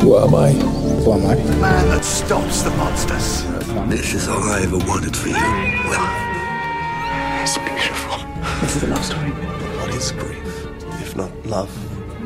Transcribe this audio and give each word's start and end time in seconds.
Who 0.00 0.16
am 0.16 0.34
I? 0.34 0.52
Who 0.52 1.12
am 1.12 1.26
I? 1.26 1.34
The 1.34 1.56
man 1.56 1.88
that 1.88 2.04
stops 2.04 2.62
the 2.62 2.70
monsters. 2.70 3.42
This 3.88 4.14
is 4.14 4.28
all 4.28 4.42
I 4.42 4.62
ever 4.62 4.78
wanted 4.78 5.16
for 5.16 5.28
you. 5.28 5.34
Well, 5.34 7.42
It's 7.42 7.58
beautiful. 7.58 8.18
This 8.60 8.76
is 8.76 8.82
a 8.84 8.86
love 8.88 9.04
story. 9.04 9.30
What 9.30 9.94
is 9.94 10.12
grief, 10.12 10.66
if 11.02 11.16
not 11.16 11.30
love 11.46 11.70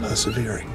persevering? 0.00 0.68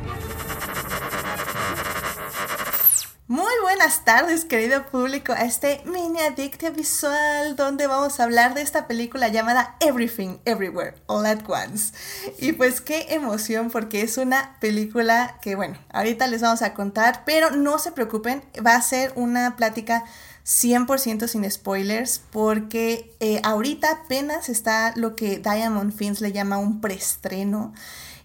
Muy 3.29 3.51
buenas 3.61 4.05
tardes, 4.05 4.45
querido 4.45 4.85
público, 4.85 5.33
a 5.33 5.41
este 5.41 5.81
mini 5.83 6.21
adictia 6.21 6.69
visual 6.69 7.57
donde 7.57 7.85
vamos 7.85 8.21
a 8.21 8.23
hablar 8.23 8.53
de 8.53 8.61
esta 8.61 8.87
película 8.87 9.27
llamada 9.27 9.75
Everything, 9.81 10.37
Everywhere, 10.45 10.95
All 11.07 11.25
at 11.25 11.39
Once. 11.45 11.91
Y 12.39 12.53
pues 12.53 12.79
qué 12.79 13.07
emoción 13.09 13.69
porque 13.69 14.01
es 14.01 14.17
una 14.17 14.55
película 14.61 15.39
que, 15.41 15.55
bueno, 15.57 15.77
ahorita 15.89 16.27
les 16.27 16.41
vamos 16.41 16.61
a 16.61 16.73
contar, 16.73 17.23
pero 17.25 17.51
no 17.51 17.79
se 17.79 17.91
preocupen, 17.91 18.45
va 18.65 18.75
a 18.75 18.81
ser 18.81 19.11
una 19.17 19.57
plática 19.57 20.05
100% 20.45 21.27
sin 21.27 21.51
spoilers 21.51 22.21
porque 22.31 23.13
eh, 23.19 23.41
ahorita 23.43 23.91
apenas 23.91 24.47
está 24.47 24.93
lo 24.95 25.17
que 25.17 25.39
Diamond 25.39 25.93
Films 25.93 26.21
le 26.21 26.31
llama 26.31 26.59
un 26.59 26.79
preestreno 26.79 27.73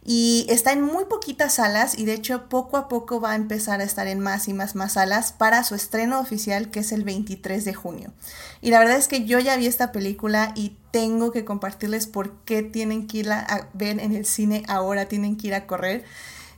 y 0.05 0.47
está 0.49 0.73
en 0.73 0.83
muy 0.83 1.05
poquitas 1.05 1.55
salas 1.55 1.97
y 1.97 2.05
de 2.05 2.15
hecho 2.15 2.49
poco 2.49 2.77
a 2.77 2.89
poco 2.89 3.21
va 3.21 3.33
a 3.33 3.37
empezar 3.37 3.81
a 3.81 3.85
estar 3.85 4.09
en 4.09 4.19
más 4.19 4.49
y 4.49 4.53
más 4.53 4.75
más 4.75 4.95
salas 4.95 5.33
para 5.33 5.63
su 5.63 5.77
estreno 5.77 6.19
oficial 6.19 6.71
que 6.71 6.81
es 6.81 6.91
el 6.91 7.05
23 7.05 7.65
de 7.65 7.75
junio. 7.75 8.13
Y 8.61 8.71
la 8.71 8.81
verdad 8.81 8.97
es 8.97 9.07
que 9.07 9.25
yo 9.25 9.39
ya 9.39 9.57
vi 9.57 9.67
esta 9.67 9.93
película 9.93 10.53
y 10.57 10.77
tengo 10.91 11.31
que 11.31 11.45
compartirles 11.45 12.09
por 12.09 12.33
qué 12.45 12.63
tienen 12.63 13.07
que 13.07 13.19
ir 13.19 13.31
a 13.31 13.69
ver 13.75 14.01
en 14.01 14.15
el 14.15 14.27
cine 14.27 14.65
ahora, 14.67 15.07
tienen 15.07 15.37
que 15.37 15.49
ir 15.49 15.55
a 15.55 15.67
correr 15.67 16.05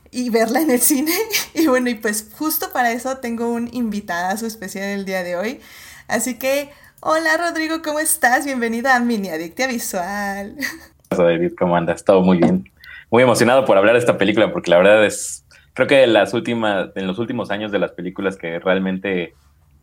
y 0.09 0.31
verla 0.31 0.61
en 0.61 0.71
el 0.71 0.81
cine. 0.81 1.11
Y 1.53 1.67
bueno, 1.67 1.89
y 1.89 1.95
pues 1.95 2.29
justo 2.33 2.71
para 2.73 2.91
eso 2.91 3.17
tengo 3.17 3.47
un 3.47 3.69
invitadazo 3.73 4.45
especial 4.47 4.85
el 4.85 5.05
día 5.05 5.23
de 5.23 5.35
hoy. 5.37 5.59
Así 6.07 6.37
que, 6.37 6.71
hola 6.99 7.37
Rodrigo, 7.37 7.81
¿cómo 7.83 7.99
estás? 7.99 8.43
Bienvenida 8.45 8.95
a 8.95 8.99
Mini 8.99 9.29
Adictia 9.29 9.67
Visual. 9.67 10.57
Hola 11.11 11.29
David, 11.29 11.53
¿cómo 11.57 11.77
andas? 11.77 12.03
Todo 12.03 12.21
muy 12.21 12.39
bien 12.39 12.74
muy 13.15 13.23
emocionado 13.23 13.63
por 13.63 13.77
hablar 13.77 13.93
de 13.93 13.99
esta 13.99 14.17
película 14.17 14.51
porque 14.51 14.69
la 14.69 14.75
verdad 14.75 15.05
es, 15.05 15.45
creo 15.73 15.87
que 15.87 16.05
las 16.05 16.33
últimas, 16.33 16.89
en 16.95 17.07
los 17.07 17.17
últimos 17.17 17.49
años 17.49 17.71
de 17.71 17.79
las 17.79 17.93
películas 17.93 18.35
que 18.35 18.59
realmente 18.59 19.33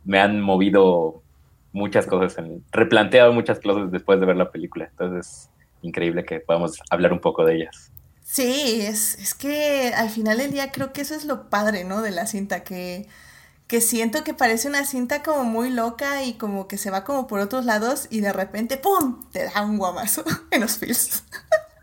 me 0.04 0.20
han 0.20 0.38
movido 0.42 1.22
muchas 1.72 2.04
cosas, 2.06 2.36
en, 2.36 2.62
replanteado 2.72 3.32
muchas 3.32 3.58
cosas 3.58 3.90
después 3.90 4.20
de 4.20 4.26
ver 4.26 4.36
la 4.36 4.50
película. 4.50 4.84
Entonces 4.84 5.48
es 5.48 5.50
increíble 5.80 6.26
que 6.26 6.40
podamos 6.40 6.78
hablar 6.90 7.10
un 7.14 7.20
poco 7.20 7.46
de 7.46 7.54
ellas. 7.54 7.90
Sí, 8.22 8.82
es, 8.82 9.18
es 9.18 9.32
que 9.32 9.94
al 9.96 10.10
final 10.10 10.36
del 10.36 10.52
día 10.52 10.70
creo 10.70 10.92
que 10.92 11.00
eso 11.00 11.14
es 11.14 11.24
lo 11.24 11.48
padre, 11.48 11.84
¿no? 11.84 12.02
De 12.02 12.10
la 12.10 12.26
cinta, 12.26 12.64
que, 12.64 13.08
que 13.66 13.80
siento 13.80 14.24
que 14.24 14.34
parece 14.34 14.68
una 14.68 14.84
cinta 14.84 15.22
como 15.22 15.44
muy 15.44 15.70
loca 15.70 16.22
y 16.22 16.34
como 16.34 16.68
que 16.68 16.76
se 16.76 16.90
va 16.90 17.02
como 17.04 17.26
por 17.26 17.40
otros 17.40 17.64
lados 17.64 18.08
y 18.10 18.20
de 18.20 18.34
repente, 18.34 18.76
¡pum!, 18.76 19.24
te 19.32 19.44
da 19.44 19.62
un 19.62 19.78
guamazo 19.78 20.22
en 20.50 20.60
los 20.60 20.76
films. 20.76 21.24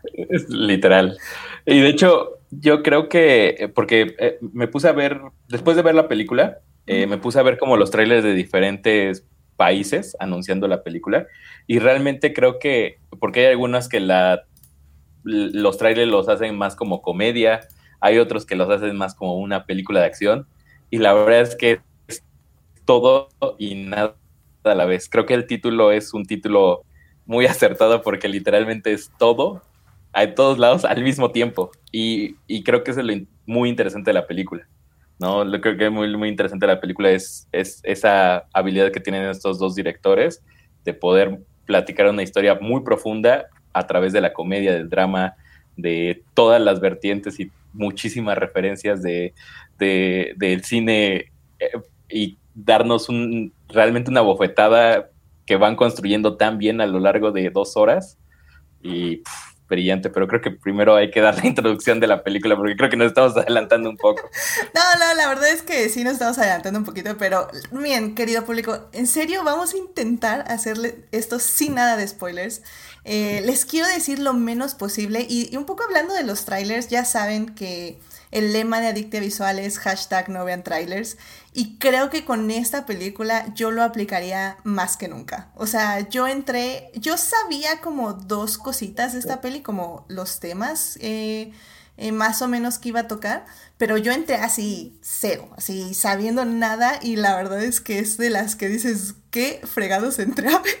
Es 0.28 0.48
literal. 0.48 1.18
Y 1.66 1.80
de 1.80 1.88
hecho, 1.88 2.40
yo 2.50 2.82
creo 2.82 3.08
que, 3.08 3.56
eh, 3.58 3.68
porque 3.68 4.14
eh, 4.18 4.38
me 4.40 4.68
puse 4.68 4.88
a 4.88 4.92
ver, 4.92 5.20
después 5.48 5.76
de 5.76 5.82
ver 5.82 5.94
la 5.94 6.08
película, 6.08 6.58
eh, 6.86 7.06
me 7.06 7.18
puse 7.18 7.38
a 7.38 7.42
ver 7.42 7.58
como 7.58 7.76
los 7.76 7.90
trailers 7.90 8.24
de 8.24 8.34
diferentes 8.34 9.26
países 9.56 10.16
anunciando 10.18 10.66
la 10.68 10.82
película. 10.82 11.26
Y 11.66 11.78
realmente 11.78 12.32
creo 12.32 12.58
que, 12.58 12.98
porque 13.18 13.40
hay 13.40 13.46
algunas 13.52 13.88
que 13.88 14.00
la, 14.00 14.44
los 15.22 15.78
trailers 15.78 16.10
los 16.10 16.28
hacen 16.28 16.56
más 16.56 16.74
como 16.76 17.02
comedia, 17.02 17.60
hay 18.00 18.18
otros 18.18 18.46
que 18.46 18.56
los 18.56 18.70
hacen 18.70 18.96
más 18.96 19.14
como 19.14 19.36
una 19.36 19.66
película 19.66 20.00
de 20.00 20.06
acción. 20.06 20.46
Y 20.90 20.98
la 20.98 21.12
verdad 21.12 21.42
es 21.42 21.56
que 21.56 21.80
es 22.08 22.24
todo 22.84 23.28
y 23.58 23.74
nada 23.74 24.16
a 24.64 24.74
la 24.74 24.86
vez. 24.86 25.08
Creo 25.08 25.26
que 25.26 25.34
el 25.34 25.46
título 25.46 25.92
es 25.92 26.14
un 26.14 26.24
título 26.24 26.82
muy 27.26 27.46
acertado 27.46 28.02
porque 28.02 28.28
literalmente 28.28 28.92
es 28.92 29.12
todo 29.18 29.62
a 30.12 30.34
todos 30.34 30.58
lados 30.58 30.84
al 30.84 31.02
mismo 31.02 31.30
tiempo. 31.30 31.70
Y, 31.92 32.36
y 32.46 32.62
creo 32.62 32.84
que 32.84 32.90
es 32.90 32.96
lo 32.96 33.14
muy 33.46 33.68
interesante 33.68 34.10
de 34.10 34.14
la 34.14 34.26
película. 34.26 34.68
¿no? 35.18 35.44
Lo 35.44 35.60
creo 35.60 35.76
que 35.76 35.86
es 35.86 35.92
muy, 35.92 36.16
muy 36.16 36.28
interesante 36.28 36.66
de 36.66 36.74
la 36.74 36.80
película 36.80 37.10
es, 37.10 37.46
es 37.52 37.80
esa 37.84 38.46
habilidad 38.52 38.90
que 38.90 39.00
tienen 39.00 39.24
estos 39.24 39.58
dos 39.58 39.74
directores 39.74 40.42
de 40.84 40.94
poder 40.94 41.40
platicar 41.66 42.08
una 42.08 42.22
historia 42.22 42.58
muy 42.60 42.82
profunda 42.82 43.46
a 43.72 43.86
través 43.86 44.12
de 44.12 44.20
la 44.20 44.32
comedia, 44.32 44.72
del 44.72 44.88
drama, 44.88 45.34
de 45.76 46.24
todas 46.34 46.60
las 46.60 46.80
vertientes 46.80 47.38
y 47.38 47.50
muchísimas 47.72 48.36
referencias 48.38 49.02
de, 49.02 49.34
de 49.78 50.34
del 50.36 50.64
cine 50.64 51.32
eh, 51.58 51.70
y 52.08 52.38
darnos 52.54 53.08
un, 53.08 53.52
realmente 53.68 54.10
una 54.10 54.22
bofetada 54.22 55.10
que 55.46 55.56
van 55.56 55.76
construyendo 55.76 56.36
tan 56.36 56.58
bien 56.58 56.80
a 56.80 56.86
lo 56.86 56.98
largo 56.98 57.30
de 57.30 57.50
dos 57.50 57.76
horas 57.76 58.18
y 58.82 59.22
brillante, 59.70 60.10
pero 60.10 60.28
creo 60.28 60.42
que 60.42 60.50
primero 60.50 60.96
hay 60.96 61.10
que 61.10 61.20
dar 61.20 61.36
la 61.36 61.46
introducción 61.46 62.00
de 62.00 62.06
la 62.06 62.22
película 62.22 62.56
porque 62.56 62.76
creo 62.76 62.90
que 62.90 62.96
nos 62.96 63.06
estamos 63.06 63.36
adelantando 63.36 63.88
un 63.88 63.96
poco. 63.96 64.22
No, 64.74 64.82
no, 64.98 65.14
la 65.14 65.28
verdad 65.28 65.48
es 65.48 65.62
que 65.62 65.88
sí 65.88 66.04
nos 66.04 66.14
estamos 66.14 66.38
adelantando 66.38 66.78
un 66.78 66.84
poquito, 66.84 67.16
pero 67.18 67.48
bien, 67.70 68.14
querido 68.14 68.44
público, 68.44 68.88
en 68.92 69.06
serio 69.06 69.42
vamos 69.44 69.74
a 69.74 69.76
intentar 69.78 70.44
hacerle 70.48 71.04
esto 71.12 71.38
sin 71.38 71.74
nada 71.74 71.96
de 71.96 72.06
spoilers. 72.06 72.62
Eh, 73.04 73.42
les 73.44 73.64
quiero 73.64 73.86
decir 73.88 74.18
lo 74.18 74.32
menos 74.32 74.74
posible 74.74 75.26
y, 75.28 75.48
y 75.52 75.56
un 75.56 75.64
poco 75.64 75.84
hablando 75.84 76.14
de 76.14 76.24
los 76.24 76.44
trailers, 76.44 76.88
ya 76.88 77.04
saben 77.04 77.54
que 77.54 77.98
el 78.30 78.52
lema 78.52 78.80
de 78.80 78.88
Adictia 78.88 79.20
Visual 79.20 79.58
es 79.58 79.78
hashtag 79.78 80.28
no 80.28 80.44
vean 80.44 80.62
trailers. 80.62 81.16
Y 81.52 81.78
creo 81.78 82.10
que 82.10 82.24
con 82.24 82.50
esta 82.50 82.86
película 82.86 83.52
yo 83.54 83.72
lo 83.72 83.82
aplicaría 83.82 84.58
más 84.62 84.96
que 84.96 85.08
nunca. 85.08 85.50
O 85.56 85.66
sea, 85.66 86.08
yo 86.08 86.28
entré, 86.28 86.92
yo 86.94 87.16
sabía 87.16 87.80
como 87.80 88.12
dos 88.12 88.56
cositas 88.56 89.14
de 89.14 89.18
esta 89.18 89.40
peli, 89.40 89.60
como 89.60 90.04
los 90.08 90.38
temas 90.38 90.96
eh, 91.00 91.52
eh, 91.96 92.12
más 92.12 92.40
o 92.40 92.48
menos 92.48 92.78
que 92.78 92.90
iba 92.90 93.00
a 93.00 93.08
tocar, 93.08 93.44
pero 93.78 93.96
yo 93.96 94.12
entré 94.12 94.36
así 94.36 94.96
cero, 95.02 95.50
así 95.56 95.92
sabiendo 95.92 96.44
nada 96.44 96.98
y 97.02 97.16
la 97.16 97.34
verdad 97.34 97.62
es 97.62 97.80
que 97.80 97.98
es 97.98 98.16
de 98.16 98.30
las 98.30 98.54
que 98.54 98.68
dices, 98.68 99.16
qué 99.30 99.60
fregados 99.64 100.18
entré 100.18 100.48
a 100.48 100.58
ver. 100.60 100.80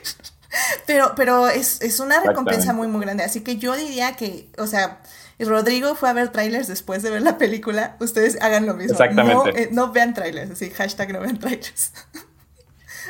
Pero, 0.84 1.12
pero 1.14 1.46
es, 1.46 1.80
es 1.80 2.00
una 2.00 2.18
recompensa 2.18 2.72
muy, 2.72 2.88
muy 2.88 3.00
grande. 3.00 3.22
Así 3.22 3.42
que 3.42 3.56
yo 3.56 3.76
diría 3.76 4.16
que, 4.16 4.50
o 4.58 4.66
sea, 4.66 5.00
Rodrigo 5.44 5.94
fue 5.94 6.10
a 6.10 6.12
ver 6.12 6.28
trailers 6.28 6.68
después 6.68 7.02
de 7.02 7.10
ver 7.10 7.22
la 7.22 7.38
película, 7.38 7.96
ustedes 8.00 8.40
hagan 8.42 8.66
lo 8.66 8.74
mismo. 8.74 8.92
Exactamente. 8.92 9.68
No, 9.72 9.86
eh, 9.86 9.90
vean 9.92 10.14
trailers, 10.14 10.50
así, 10.50 10.70
hashtag 10.70 11.12
no 11.12 11.20
vean 11.20 11.38
trailers. 11.38 11.92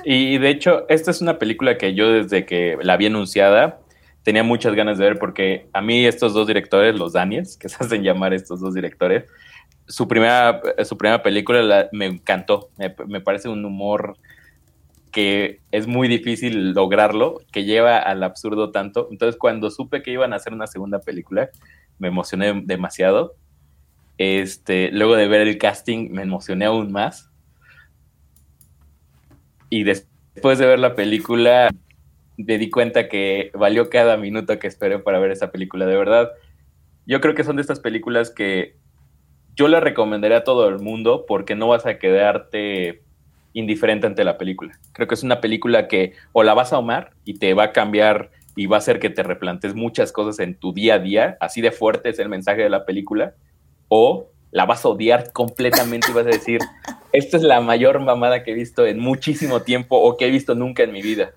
Y 0.05 0.39
de 0.39 0.49
hecho, 0.49 0.89
esta 0.89 1.11
es 1.11 1.21
una 1.21 1.39
película 1.39 1.77
que 1.77 1.95
yo 1.95 2.11
desde 2.11 2.47
que 2.47 2.79
la 2.83 2.97
vi 2.97 3.07
anunciada 3.07 3.81
tenía 4.23 4.43
muchas 4.43 4.75
ganas 4.75 4.99
de 4.99 5.05
ver 5.05 5.19
porque 5.19 5.67
a 5.73 5.83
mí 5.83 6.07
estos 6.07 6.33
dos 6.33 6.47
directores, 6.47 6.95
los 6.95 7.13
Daniels, 7.13 7.57
que 7.57 7.69
se 7.69 7.77
hacen 7.85 8.03
llamar 8.03 8.33
estos 8.33 8.61
dos 8.61 8.75
directores, 8.75 9.25
su 9.89 10.07
primera, 10.07 10.63
su 10.85 10.97
primera 10.97 11.23
película 11.23 11.89
me 11.93 12.07
encantó. 12.07 12.71
Me, 12.79 12.95
me, 13.07 13.21
parece 13.21 13.49
un 13.49 13.65
humor 13.65 14.17
que 15.11 15.61
es 15.73 15.87
muy 15.87 16.07
difícil 16.07 16.73
lograrlo, 16.73 17.41
que 17.51 17.65
lleva 17.65 17.99
al 17.99 18.23
absurdo 18.23 18.71
tanto. 18.71 19.09
Entonces, 19.11 19.37
cuando 19.37 19.71
supe 19.71 20.03
que 20.03 20.13
iban 20.13 20.33
a 20.33 20.37
hacer 20.37 20.53
una 20.53 20.69
segunda 20.69 21.01
película, 21.01 21.51
me 22.01 22.09
emocioné 22.09 22.63
demasiado. 22.65 23.37
Este, 24.19 24.91
luego 24.91 25.15
de 25.15 25.29
ver 25.29 25.43
el 25.43 25.59
casting 25.59 26.11
me 26.11 26.23
emocioné 26.23 26.65
aún 26.65 26.91
más. 26.91 27.31
Y 29.69 29.85
después 29.85 30.59
de 30.59 30.67
ver 30.67 30.81
la 30.81 30.97
película 30.97 31.71
me 32.37 32.59
di 32.59 32.71
cuenta 32.71 33.09
que 33.09 33.53
valió 33.55 33.89
cada 33.91 34.17
minuto 34.17 34.59
que 34.59 34.67
esperé 34.67 34.99
para 34.99 35.21
ver 35.21 35.31
esa 35.31 35.53
película. 35.53 35.87
De 35.87 35.97
verdad, 35.97 36.31
yo 37.07 37.21
creo 37.21 37.35
que 37.35 37.45
son 37.45 37.57
de 37.57 37.63
estas 37.63 37.81
películas 37.81 38.31
que 38.31 38.77
yo 39.55 39.69
le 39.69 39.79
recomendaría 39.79 40.39
a 40.39 40.45
todo 40.45 40.69
el 40.69 40.79
mundo 40.79 41.27
porque 41.29 41.55
no 41.55 41.69
vas 41.69 41.87
a 41.87 41.99
quedarte 41.99 43.03
indiferente 43.53 44.07
ante 44.07 44.25
la 44.25 44.39
película. 44.39 44.79
Creo 44.93 45.07
que 45.07 45.15
es 45.15 45.23
una 45.23 45.41
película 45.41 45.89
que 45.89 46.15
o 46.33 46.43
la 46.43 46.55
vas 46.55 46.73
a 46.73 46.77
amar 46.77 47.13
y 47.25 47.39
te 47.39 47.53
va 47.55 47.65
a 47.65 47.73
cambiar 47.73 48.31
y 48.57 48.67
va 48.67 48.77
a 48.77 48.79
hacer 48.79 48.99
que 48.99 49.11
te 49.11 49.23
replantes 49.23 49.75
muchas 49.75 50.13
cosas 50.13 50.39
en 50.41 50.55
tu 50.55 50.73
día 50.73 50.95
a 50.95 50.99
día, 50.99 51.37
así 51.41 51.61
de 51.61 51.71
fuerte 51.71 52.11
es 52.11 52.19
el 52.19 52.29
mensaje 52.29 52.63
de 52.63 52.71
la 52.71 52.85
película, 52.85 53.35
o 53.89 54.29
la 54.51 54.67
vas 54.67 54.85
a 54.85 54.89
odiar 54.89 55.33
completamente 55.33 56.11
y 56.11 56.15
vas 56.15 56.27
a 56.27 56.31
decir, 56.31 56.61
esta 57.13 57.37
es 57.37 57.43
la 57.43 57.61
mayor 57.61 58.01
mamada 58.01 58.43
que 58.43 58.53
he 58.53 58.55
visto 58.55 58.87
en 58.87 58.99
muchísimo 58.99 59.63
tiempo 59.63 59.97
o 59.97 60.17
que 60.17 60.27
he 60.27 60.31
visto 60.31 60.55
nunca 60.55 60.83
en 60.83 60.93
mi 60.93 61.03
vida. 61.03 61.33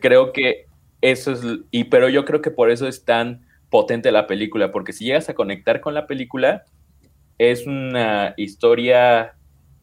Creo 0.00 0.32
que 0.32 0.66
eso 1.00 1.32
es, 1.32 1.40
y 1.70 1.84
pero 1.84 2.08
yo 2.08 2.24
creo 2.24 2.42
que 2.42 2.50
por 2.50 2.70
eso 2.70 2.86
es 2.86 3.04
tan 3.04 3.46
potente 3.70 4.12
la 4.12 4.26
película, 4.26 4.70
porque 4.70 4.92
si 4.92 5.06
llegas 5.06 5.28
a 5.28 5.34
conectar 5.34 5.80
con 5.80 5.94
la 5.94 6.06
película, 6.06 6.64
es 7.38 7.66
una 7.66 8.34
historia 8.36 9.34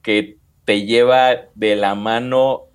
que 0.02 0.38
te 0.64 0.86
lleva 0.86 1.48
de 1.56 1.76
la 1.76 1.96
mano, 1.96 2.68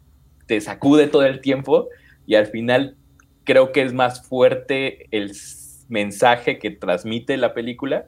te 0.46 0.60
sacude 0.60 1.06
todo 1.06 1.24
el 1.24 1.40
tiempo 1.40 1.88
y 2.26 2.34
al 2.34 2.46
final 2.46 2.96
creo 3.44 3.72
que 3.72 3.82
es 3.82 3.92
más 3.92 4.26
fuerte 4.26 5.06
el 5.10 5.32
mensaje 5.88 6.58
que 6.58 6.70
transmite 6.70 7.36
la 7.36 7.54
película 7.54 8.06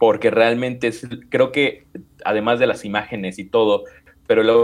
porque 0.00 0.30
realmente 0.30 0.86
es, 0.86 1.06
creo 1.28 1.52
que 1.52 1.86
además 2.24 2.58
de 2.58 2.66
las 2.66 2.86
imágenes 2.86 3.38
y 3.38 3.44
todo, 3.44 3.84
pero 4.26 4.42
la 4.42 4.56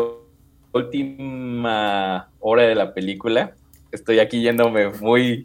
última 0.72 2.31
hora 2.40 2.62
de 2.62 2.75
la 2.75 2.94
película, 2.94 3.54
estoy 3.93 4.19
aquí 4.19 4.40
yéndome 4.40 4.88
muy 4.88 5.44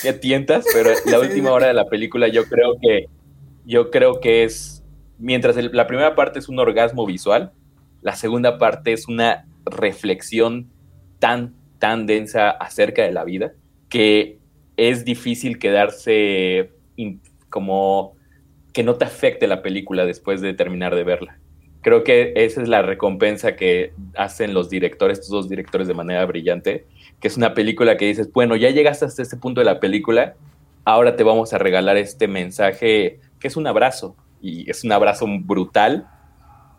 que 0.00 0.12
tientas, 0.12 0.64
pero 0.72 0.90
la 1.06 1.18
última 1.18 1.50
hora 1.50 1.66
de 1.66 1.74
la 1.74 1.86
película 1.86 2.28
yo 2.28 2.44
creo 2.44 2.78
que 2.80 3.08
yo 3.66 3.90
creo 3.90 4.20
que 4.20 4.44
es 4.44 4.84
mientras 5.18 5.56
la 5.56 5.86
primera 5.88 6.14
parte 6.14 6.38
es 6.38 6.48
un 6.48 6.60
orgasmo 6.60 7.04
visual, 7.04 7.52
la 8.00 8.14
segunda 8.14 8.58
parte 8.58 8.92
es 8.92 9.08
una 9.08 9.44
reflexión 9.64 10.70
tan 11.18 11.54
tan 11.84 12.06
densa 12.06 12.48
acerca 12.48 13.02
de 13.02 13.12
la 13.12 13.24
vida 13.24 13.52
que 13.90 14.38
es 14.78 15.04
difícil 15.04 15.58
quedarse 15.58 16.70
como 17.50 18.14
que 18.72 18.82
no 18.82 18.94
te 18.94 19.04
afecte 19.04 19.46
la 19.46 19.60
película 19.60 20.06
después 20.06 20.40
de 20.40 20.54
terminar 20.54 20.94
de 20.94 21.04
verla. 21.04 21.38
Creo 21.82 22.02
que 22.02 22.32
esa 22.36 22.62
es 22.62 22.68
la 22.68 22.80
recompensa 22.80 23.54
que 23.54 23.92
hacen 24.16 24.54
los 24.54 24.70
directores, 24.70 25.18
estos 25.18 25.30
dos 25.30 25.48
directores 25.50 25.86
de 25.86 25.92
manera 25.92 26.24
brillante, 26.24 26.86
que 27.20 27.28
es 27.28 27.36
una 27.36 27.52
película 27.52 27.98
que 27.98 28.06
dices, 28.06 28.32
bueno, 28.32 28.56
ya 28.56 28.70
llegaste 28.70 29.04
hasta 29.04 29.20
este 29.20 29.36
punto 29.36 29.60
de 29.60 29.66
la 29.66 29.78
película, 29.78 30.36
ahora 30.86 31.16
te 31.16 31.22
vamos 31.22 31.52
a 31.52 31.58
regalar 31.58 31.98
este 31.98 32.28
mensaje 32.28 33.20
que 33.38 33.48
es 33.48 33.58
un 33.58 33.66
abrazo, 33.66 34.16
y 34.40 34.70
es 34.70 34.84
un 34.84 34.92
abrazo 34.92 35.26
brutal 35.28 36.08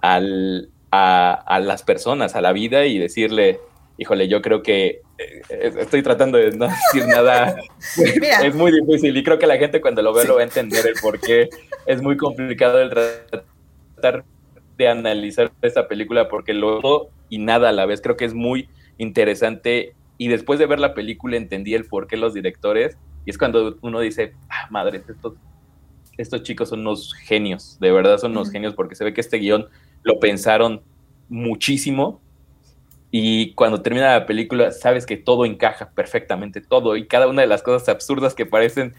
al, 0.01 0.71
a, 0.89 1.33
a 1.33 1.59
las 1.59 1.83
personas, 1.83 2.35
a 2.35 2.41
la 2.41 2.53
vida, 2.53 2.87
y 2.87 2.97
decirle, 2.97 3.59
híjole, 3.97 4.27
yo 4.27 4.41
creo 4.41 4.61
que 4.61 5.01
eh, 5.17 5.73
estoy 5.79 6.03
tratando 6.03 6.37
de 6.37 6.51
no 6.51 6.67
decir 6.67 7.07
nada. 7.07 7.55
Es 8.43 8.55
muy 8.55 8.71
difícil 8.71 9.15
y 9.15 9.23
creo 9.23 9.39
que 9.39 9.47
la 9.47 9.57
gente 9.57 9.81
cuando 9.81 10.01
lo 10.01 10.13
ve 10.13 10.25
lo 10.25 10.35
va 10.35 10.41
a 10.41 10.43
entender 10.43 10.85
el 10.85 10.95
por 11.01 11.19
qué 11.19 11.49
es 11.85 12.01
muy 12.01 12.17
complicado 12.17 12.81
el 12.81 12.89
tratar 12.89 14.25
de 14.77 14.87
analizar 14.87 15.51
esta 15.61 15.87
película 15.87 16.27
porque 16.27 16.53
lo 16.53 17.09
y 17.29 17.37
nada 17.37 17.69
a 17.69 17.71
la 17.71 17.85
vez. 17.85 18.01
Creo 18.01 18.17
que 18.17 18.25
es 18.25 18.33
muy 18.33 18.69
interesante 18.97 19.93
y 20.17 20.27
después 20.27 20.59
de 20.59 20.65
ver 20.65 20.79
la 20.79 20.93
película 20.93 21.37
entendí 21.37 21.73
el 21.73 21.85
por 21.85 22.07
qué 22.07 22.17
los 22.17 22.33
directores 22.33 22.97
y 23.25 23.31
es 23.31 23.37
cuando 23.37 23.77
uno 23.81 23.99
dice, 23.99 24.33
ah, 24.49 24.67
madre, 24.69 25.01
estos, 25.07 25.33
estos 26.17 26.43
chicos 26.43 26.69
son 26.69 26.81
unos 26.81 27.13
genios, 27.13 27.77
de 27.79 27.91
verdad 27.91 28.17
son 28.17 28.31
unos 28.31 28.51
genios 28.51 28.73
porque 28.75 28.95
se 28.95 29.03
ve 29.03 29.13
que 29.13 29.21
este 29.21 29.37
guion 29.37 29.67
lo 30.03 30.19
pensaron 30.19 30.81
muchísimo 31.27 32.21
y 33.11 33.53
cuando 33.53 33.81
termina 33.81 34.13
la 34.13 34.25
película 34.25 34.71
sabes 34.71 35.05
que 35.05 35.17
todo 35.17 35.45
encaja 35.45 35.89
perfectamente, 35.91 36.61
todo 36.61 36.95
y 36.97 37.07
cada 37.07 37.27
una 37.27 37.41
de 37.41 37.47
las 37.47 37.63
cosas 37.63 37.87
absurdas 37.89 38.33
que 38.33 38.45
parecen 38.45 38.93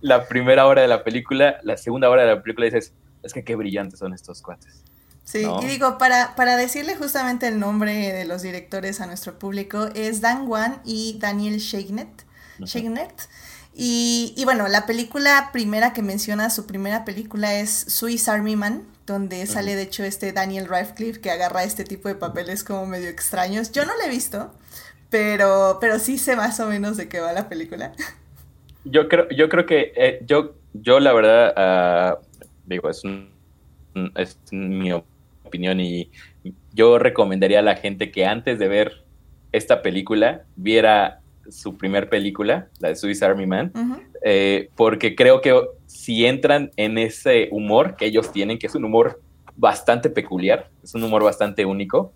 la 0.00 0.28
primera 0.28 0.66
hora 0.66 0.82
de 0.82 0.88
la 0.88 1.02
película, 1.02 1.58
la 1.62 1.76
segunda 1.76 2.10
hora 2.10 2.22
de 2.22 2.34
la 2.34 2.42
película 2.42 2.66
dices, 2.66 2.92
es 3.22 3.32
que 3.32 3.44
qué 3.44 3.56
brillantes 3.56 3.98
son 3.98 4.12
estos 4.12 4.42
cuates. 4.42 4.82
Sí, 5.24 5.44
y 5.62 5.66
digo, 5.66 5.98
para, 5.98 6.36
para 6.36 6.56
decirle 6.56 6.94
justamente 6.94 7.48
el 7.48 7.58
nombre 7.58 8.12
de 8.12 8.24
los 8.26 8.42
directores 8.42 9.00
a 9.00 9.06
nuestro 9.06 9.40
público, 9.40 9.88
es 9.94 10.20
Dan 10.20 10.46
Wan 10.46 10.80
y 10.84 11.18
Daniel 11.18 11.58
Sheiknet. 11.58 12.26
Y, 13.78 14.32
y, 14.38 14.44
bueno, 14.46 14.68
la 14.68 14.86
película 14.86 15.50
primera 15.52 15.92
que 15.92 16.00
menciona, 16.00 16.48
su 16.48 16.66
primera 16.66 17.04
película 17.04 17.60
es 17.60 17.70
Swiss 17.70 18.26
Army 18.26 18.56
Man, 18.56 18.84
donde 19.06 19.44
sale 19.44 19.76
de 19.76 19.82
hecho 19.82 20.02
este 20.02 20.32
Daniel 20.32 20.66
Radcliffe 20.66 21.20
que 21.20 21.30
agarra 21.30 21.62
este 21.62 21.84
tipo 21.84 22.08
de 22.08 22.14
papeles 22.14 22.64
como 22.64 22.86
medio 22.86 23.10
extraños. 23.10 23.72
Yo 23.72 23.84
no 23.84 23.92
la 23.98 24.06
he 24.06 24.08
visto, 24.08 24.54
pero, 25.10 25.76
pero 25.78 25.98
sí 25.98 26.16
sé 26.16 26.36
más 26.36 26.58
o 26.58 26.66
menos 26.68 26.96
de 26.96 27.08
qué 27.08 27.20
va 27.20 27.34
la 27.34 27.50
película. 27.50 27.92
Yo 28.84 29.08
creo, 29.08 29.28
yo 29.28 29.48
creo 29.50 29.66
que 29.66 29.92
eh, 29.94 30.20
yo, 30.24 30.54
yo 30.72 30.98
la 30.98 31.12
verdad, 31.12 31.52
ah, 31.56 32.18
digo, 32.64 32.88
es, 32.88 33.02
es 34.14 34.38
mi 34.52 34.92
opinión 35.44 35.80
y 35.80 36.10
yo 36.72 36.98
recomendaría 36.98 37.58
a 37.58 37.62
la 37.62 37.76
gente 37.76 38.10
que 38.10 38.24
antes 38.24 38.58
de 38.58 38.68
ver 38.68 39.04
esta 39.52 39.82
película 39.82 40.44
viera 40.56 41.20
su 41.50 41.76
primer 41.76 42.08
película, 42.08 42.68
la 42.80 42.88
de 42.88 42.96
Swiss 42.96 43.22
Army 43.22 43.46
Man, 43.46 43.72
eh, 44.22 44.70
porque 44.76 45.14
creo 45.14 45.40
que 45.40 45.58
si 45.86 46.26
entran 46.26 46.70
en 46.76 46.98
ese 46.98 47.48
humor 47.50 47.96
que 47.96 48.06
ellos 48.06 48.32
tienen, 48.32 48.58
que 48.58 48.66
es 48.66 48.74
un 48.74 48.84
humor 48.84 49.20
bastante 49.56 50.10
peculiar, 50.10 50.68
es 50.82 50.94
un 50.94 51.02
humor 51.02 51.24
bastante 51.24 51.64
único, 51.64 52.12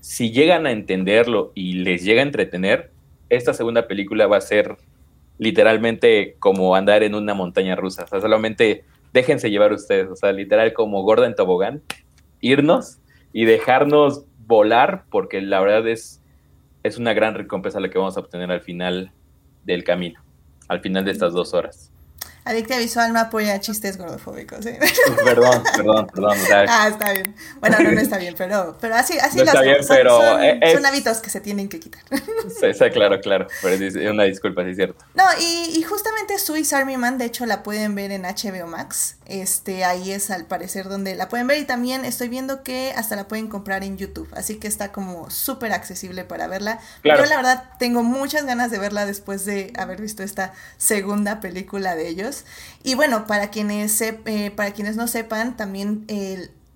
si 0.00 0.30
llegan 0.30 0.66
a 0.66 0.72
entenderlo 0.72 1.52
y 1.54 1.74
les 1.74 2.04
llega 2.04 2.20
a 2.20 2.24
entretener, 2.24 2.90
esta 3.28 3.52
segunda 3.52 3.86
película 3.88 4.26
va 4.26 4.38
a 4.38 4.40
ser 4.40 4.76
literalmente 5.38 6.36
como 6.38 6.74
andar 6.74 7.02
en 7.02 7.14
una 7.14 7.34
montaña 7.34 7.76
rusa. 7.76 8.04
O 8.04 8.06
sea, 8.06 8.20
solamente 8.20 8.84
déjense 9.12 9.50
llevar 9.50 9.72
ustedes, 9.72 10.08
o 10.08 10.16
sea, 10.16 10.32
literal 10.32 10.72
como 10.72 11.02
gorda 11.02 11.26
en 11.26 11.34
tobogán, 11.34 11.82
irnos 12.40 12.98
y 13.32 13.44
dejarnos 13.44 14.24
volar, 14.46 15.04
porque 15.10 15.40
la 15.40 15.60
verdad 15.60 15.86
es, 15.88 16.17
es 16.88 16.98
una 16.98 17.12
gran 17.12 17.34
recompensa 17.34 17.80
la 17.80 17.90
que 17.90 17.98
vamos 17.98 18.16
a 18.16 18.20
obtener 18.20 18.50
al 18.50 18.60
final 18.60 19.12
del 19.64 19.84
camino 19.84 20.20
al 20.68 20.80
final 20.80 21.04
de 21.04 21.12
estas 21.12 21.32
dos 21.32 21.54
horas. 21.54 21.90
Adicta 22.44 22.78
Visual 22.78 23.12
no 23.12 23.20
apoya 23.20 23.60
chistes 23.60 23.98
gordofóbicos. 23.98 24.64
¿eh? 24.64 24.78
Perdón, 25.22 25.62
perdón, 25.76 26.06
perdón. 26.06 26.38
ah, 26.66 26.88
está 26.88 27.12
bien. 27.12 27.34
Bueno, 27.60 27.76
no, 27.78 27.92
no 27.92 28.00
está 28.00 28.16
bien, 28.16 28.34
pero, 28.38 28.76
pero 28.80 28.94
así, 28.94 29.18
así 29.18 29.36
no 29.36 29.44
está 29.44 29.60
bien, 29.60 29.84
son, 29.84 29.96
pero 29.96 30.18
son, 30.18 30.86
hábitos 30.86 31.18
que 31.18 31.28
se 31.28 31.40
tienen 31.42 31.68
que 31.68 31.78
quitar. 31.78 32.00
Sí, 32.48 32.72
sí, 32.72 32.90
claro, 32.90 33.20
claro. 33.20 33.48
Pero 33.60 33.84
es 33.84 33.94
una 34.10 34.24
disculpa, 34.24 34.64
sí 34.64 34.70
es 34.70 34.76
cierto. 34.76 35.04
No, 35.14 35.24
y, 35.38 35.78
y, 35.78 35.82
justamente 35.82 36.38
Swiss 36.38 36.72
Army 36.72 36.96
Man, 36.96 37.18
de 37.18 37.26
hecho, 37.26 37.44
la 37.44 37.62
pueden 37.62 37.94
ver 37.94 38.12
en 38.12 38.22
HBO 38.22 38.66
Max. 38.66 39.17
Este, 39.28 39.84
ahí 39.84 40.10
es 40.10 40.30
al 40.30 40.46
parecer 40.46 40.88
donde 40.88 41.14
la 41.14 41.28
pueden 41.28 41.46
ver. 41.46 41.58
Y 41.58 41.64
también 41.64 42.04
estoy 42.04 42.28
viendo 42.28 42.62
que 42.62 42.92
hasta 42.96 43.14
la 43.14 43.28
pueden 43.28 43.48
comprar 43.48 43.84
en 43.84 43.98
YouTube. 43.98 44.28
Así 44.34 44.56
que 44.56 44.66
está 44.66 44.90
como 44.90 45.30
súper 45.30 45.72
accesible 45.72 46.24
para 46.24 46.48
verla. 46.48 46.80
Yo 47.04 47.24
la 47.24 47.36
verdad 47.36 47.64
tengo 47.78 48.02
muchas 48.02 48.46
ganas 48.46 48.70
de 48.70 48.78
verla 48.78 49.06
después 49.06 49.44
de 49.44 49.72
haber 49.76 50.00
visto 50.00 50.22
esta 50.22 50.54
segunda 50.78 51.40
película 51.40 51.94
de 51.94 52.08
ellos. 52.08 52.44
Y 52.82 52.94
bueno, 52.94 53.26
para 53.26 53.50
quienes, 53.50 54.00
eh, 54.00 54.52
para 54.56 54.72
quienes 54.72 54.96
no 54.96 55.06
sepan, 55.06 55.56
también 55.56 56.06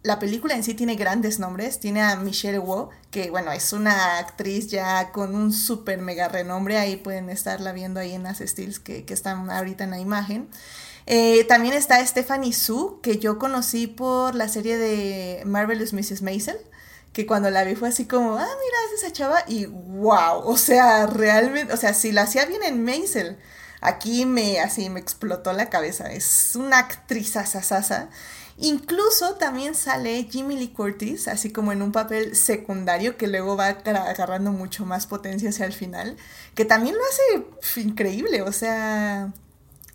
la 0.02 0.18
película 0.18 0.54
en 0.54 0.64
sí 0.64 0.74
tiene 0.74 0.96
grandes 0.96 1.38
nombres. 1.38 1.78
Tiene 1.80 2.02
a 2.02 2.16
Michelle 2.16 2.58
Wu, 2.58 2.90
que 3.10 3.30
bueno, 3.30 3.52
es 3.52 3.72
una 3.72 4.18
actriz 4.18 4.68
ya 4.68 5.10
con 5.10 5.34
un 5.34 5.52
súper 5.52 6.00
mega 6.00 6.28
renombre. 6.28 6.78
Ahí 6.78 6.96
pueden 6.96 7.30
estarla 7.30 7.72
viendo 7.72 8.00
ahí 8.00 8.12
en 8.12 8.24
las 8.24 8.38
stills 8.38 8.78
que, 8.78 9.04
están 9.08 9.50
ahorita 9.50 9.84
en 9.84 9.90
la 9.90 9.98
imagen. 9.98 10.48
Eh, 11.06 11.44
también 11.44 11.74
está 11.74 12.04
Stephanie 12.06 12.52
Su, 12.52 13.00
que 13.02 13.18
yo 13.18 13.38
conocí 13.38 13.86
por 13.86 14.34
la 14.34 14.48
serie 14.48 14.78
de 14.78 15.42
Marvelous 15.44 15.92
Mrs. 15.92 16.22
Maisel 16.22 16.58
que 17.12 17.26
cuando 17.26 17.50
la 17.50 17.62
vi 17.64 17.74
fue 17.74 17.88
así 17.88 18.06
como, 18.06 18.38
ah, 18.38 18.46
mira, 18.46 18.76
es 18.86 19.02
esa 19.02 19.12
chava, 19.12 19.44
y 19.46 19.66
wow, 19.66 20.44
o 20.46 20.56
sea, 20.56 21.04
realmente, 21.06 21.70
o 21.74 21.76
sea, 21.76 21.92
si 21.92 22.10
la 22.10 22.22
hacía 22.22 22.46
bien 22.46 22.62
en 22.62 22.82
Maisel, 22.82 23.36
Aquí 23.82 24.26
me, 24.26 24.60
así 24.60 24.88
me 24.90 25.00
explotó 25.00 25.52
la 25.52 25.68
cabeza. 25.68 26.12
Es 26.12 26.54
una 26.54 26.78
actriz 26.78 27.36
asasasa. 27.36 28.10
Incluso 28.56 29.34
también 29.34 29.74
sale 29.74 30.28
Jimmy 30.30 30.56
Lee 30.56 30.68
Curtis, 30.68 31.26
así 31.26 31.50
como 31.50 31.72
en 31.72 31.82
un 31.82 31.90
papel 31.90 32.36
secundario 32.36 33.16
que 33.16 33.26
luego 33.26 33.56
va 33.56 33.66
agarrando 33.66 34.52
mucho 34.52 34.86
más 34.86 35.08
potencia 35.08 35.48
hacia 35.48 35.66
el 35.66 35.72
final, 35.72 36.16
que 36.54 36.64
también 36.64 36.94
lo 36.94 37.02
hace 37.04 37.80
increíble, 37.80 38.42
o 38.42 38.52
sea, 38.52 39.32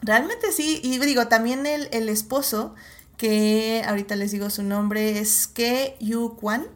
realmente 0.01 0.51
sí. 0.51 0.79
Y 0.83 0.97
digo, 0.99 1.27
también 1.27 1.65
el, 1.65 1.89
el 1.91 2.09
esposo, 2.09 2.75
que 3.17 3.83
ahorita 3.87 4.15
les 4.15 4.31
digo 4.31 4.49
su 4.49 4.63
nombre, 4.63 5.19
es 5.19 5.47
Ke 5.47 5.97
Yu 5.99 6.35
Kwan 6.35 6.67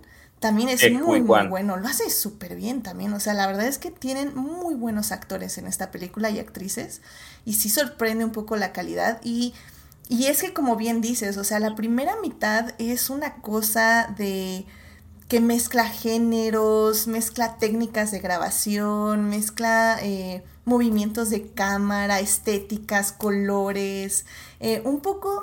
también 0.42 0.70
es 0.70 0.92
muy, 0.92 1.22
muy 1.22 1.48
bueno. 1.48 1.78
Lo 1.78 1.88
hace 1.88 2.10
súper 2.10 2.56
bien 2.56 2.82
también. 2.82 3.14
O 3.14 3.20
sea, 3.20 3.36
la 3.36 3.46
verdad 3.46 3.68
es 3.68 3.78
que 3.78 3.92
tienen 3.92 4.36
muy 4.36 4.74
buenos 4.74 5.12
actores 5.12 5.60
en 5.60 5.68
esta 5.68 5.92
película 5.92 6.32
y 6.32 6.40
actrices. 6.40 7.02
Y 7.46 7.54
sí 7.54 7.70
sorprende 7.70 8.26
un 8.26 8.32
poco 8.32 8.56
la 8.56 8.74
calidad. 8.74 9.22
Y, 9.24 9.54
y 10.10 10.26
es 10.26 10.42
que, 10.42 10.52
como 10.52 10.78
bien 10.78 11.00
dices, 11.00 11.38
o 11.38 11.44
sea, 11.44 11.60
la 11.60 11.76
primera 11.76 12.16
mitad 12.24 12.74
es 12.80 13.12
una 13.12 13.36
cosa 13.36 14.16
de 14.18 14.66
que 15.32 15.40
mezcla 15.40 15.86
géneros, 15.86 17.08
mezcla 17.08 17.58
técnicas 17.58 18.12
de 18.12 18.20
grabación, 18.20 19.30
mezcla 19.30 19.98
eh, 20.04 20.44
movimientos 20.66 21.30
de 21.30 21.48
cámara, 21.54 22.20
estéticas, 22.20 23.14
colores, 23.14 24.26
eh, 24.60 24.82
un 24.84 25.00
poco 25.00 25.42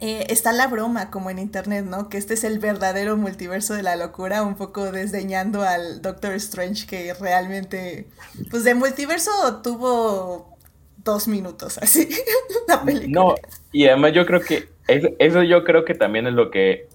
eh, 0.00 0.24
está 0.30 0.52
la 0.52 0.66
broma 0.66 1.10
como 1.10 1.28
en 1.28 1.38
internet, 1.38 1.84
¿no? 1.84 2.08
Que 2.08 2.16
este 2.16 2.32
es 2.32 2.42
el 2.42 2.58
verdadero 2.58 3.18
multiverso 3.18 3.74
de 3.74 3.82
la 3.82 3.96
locura, 3.96 4.44
un 4.44 4.54
poco 4.54 4.90
desdeñando 4.90 5.60
al 5.60 6.00
Doctor 6.00 6.32
Strange 6.36 6.86
que 6.86 7.12
realmente, 7.12 8.06
pues 8.50 8.64
de 8.64 8.74
multiverso 8.74 9.30
tuvo 9.62 10.56
dos 11.04 11.28
minutos 11.28 11.76
así 11.76 12.08
la 12.66 12.82
película. 12.82 13.12
No, 13.12 13.34
y 13.72 13.88
además 13.88 14.14
yo 14.14 14.24
creo 14.24 14.40
que 14.40 14.70
eso 14.88 15.42
yo 15.42 15.64
creo 15.64 15.84
que 15.84 15.92
también 15.92 16.26
es 16.26 16.32
lo 16.32 16.50
que 16.50 16.88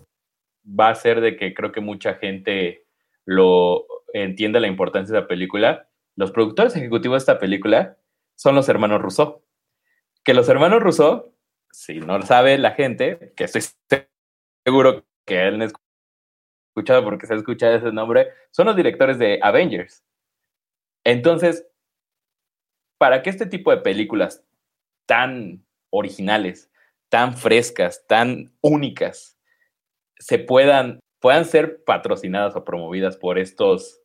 va 0.67 0.88
a 0.88 0.91
hacer 0.91 1.21
de 1.21 1.38
que 1.38 1.53
creo 1.53 1.71
que 1.71 1.81
mucha 1.81 2.15
gente 2.15 2.86
lo 3.25 3.86
entienda 4.13 4.59
la 4.59 4.67
importancia 4.67 5.13
de 5.13 5.21
la 5.21 5.27
película. 5.27 5.89
Los 6.15 6.31
productores 6.31 6.75
ejecutivos 6.75 7.15
de 7.15 7.31
esta 7.31 7.39
película 7.39 7.97
son 8.36 8.55
los 8.55 8.69
hermanos 8.69 9.01
Rousseau. 9.01 9.43
Que 10.24 10.33
los 10.33 10.50
hermanos 10.50 10.81
Rousseau 10.81 11.33
si 11.77 12.00
no 12.00 12.17
lo 12.17 12.25
sabe 12.25 12.57
la 12.57 12.71
gente, 12.71 13.33
que 13.36 13.43
estoy 13.43 13.62
seguro 14.65 15.05
que 15.25 15.47
él 15.47 15.59
no 15.59 15.65
ha 15.65 15.67
escuchado 16.69 17.03
porque 17.03 17.27
se 17.27 17.33
ha 17.33 17.38
escuchado 17.38 17.75
ese 17.75 17.91
nombre, 17.91 18.29
son 18.51 18.65
los 18.65 18.75
directores 18.75 19.19
de 19.19 19.39
Avengers. 19.41 20.03
Entonces, 21.03 21.67
para 22.97 23.21
que 23.21 23.29
este 23.29 23.45
tipo 23.45 23.71
de 23.71 23.77
películas 23.77 24.43
tan 25.05 25.63
originales, 25.91 26.71
tan 27.09 27.38
frescas, 27.38 28.05
tan 28.07 28.51
únicas, 28.62 29.37
se 30.19 30.39
puedan, 30.39 31.00
puedan 31.19 31.45
ser 31.45 31.83
patrocinadas 31.86 32.55
o 32.55 32.63
promovidas 32.63 33.17
por 33.17 33.39
estos 33.39 34.01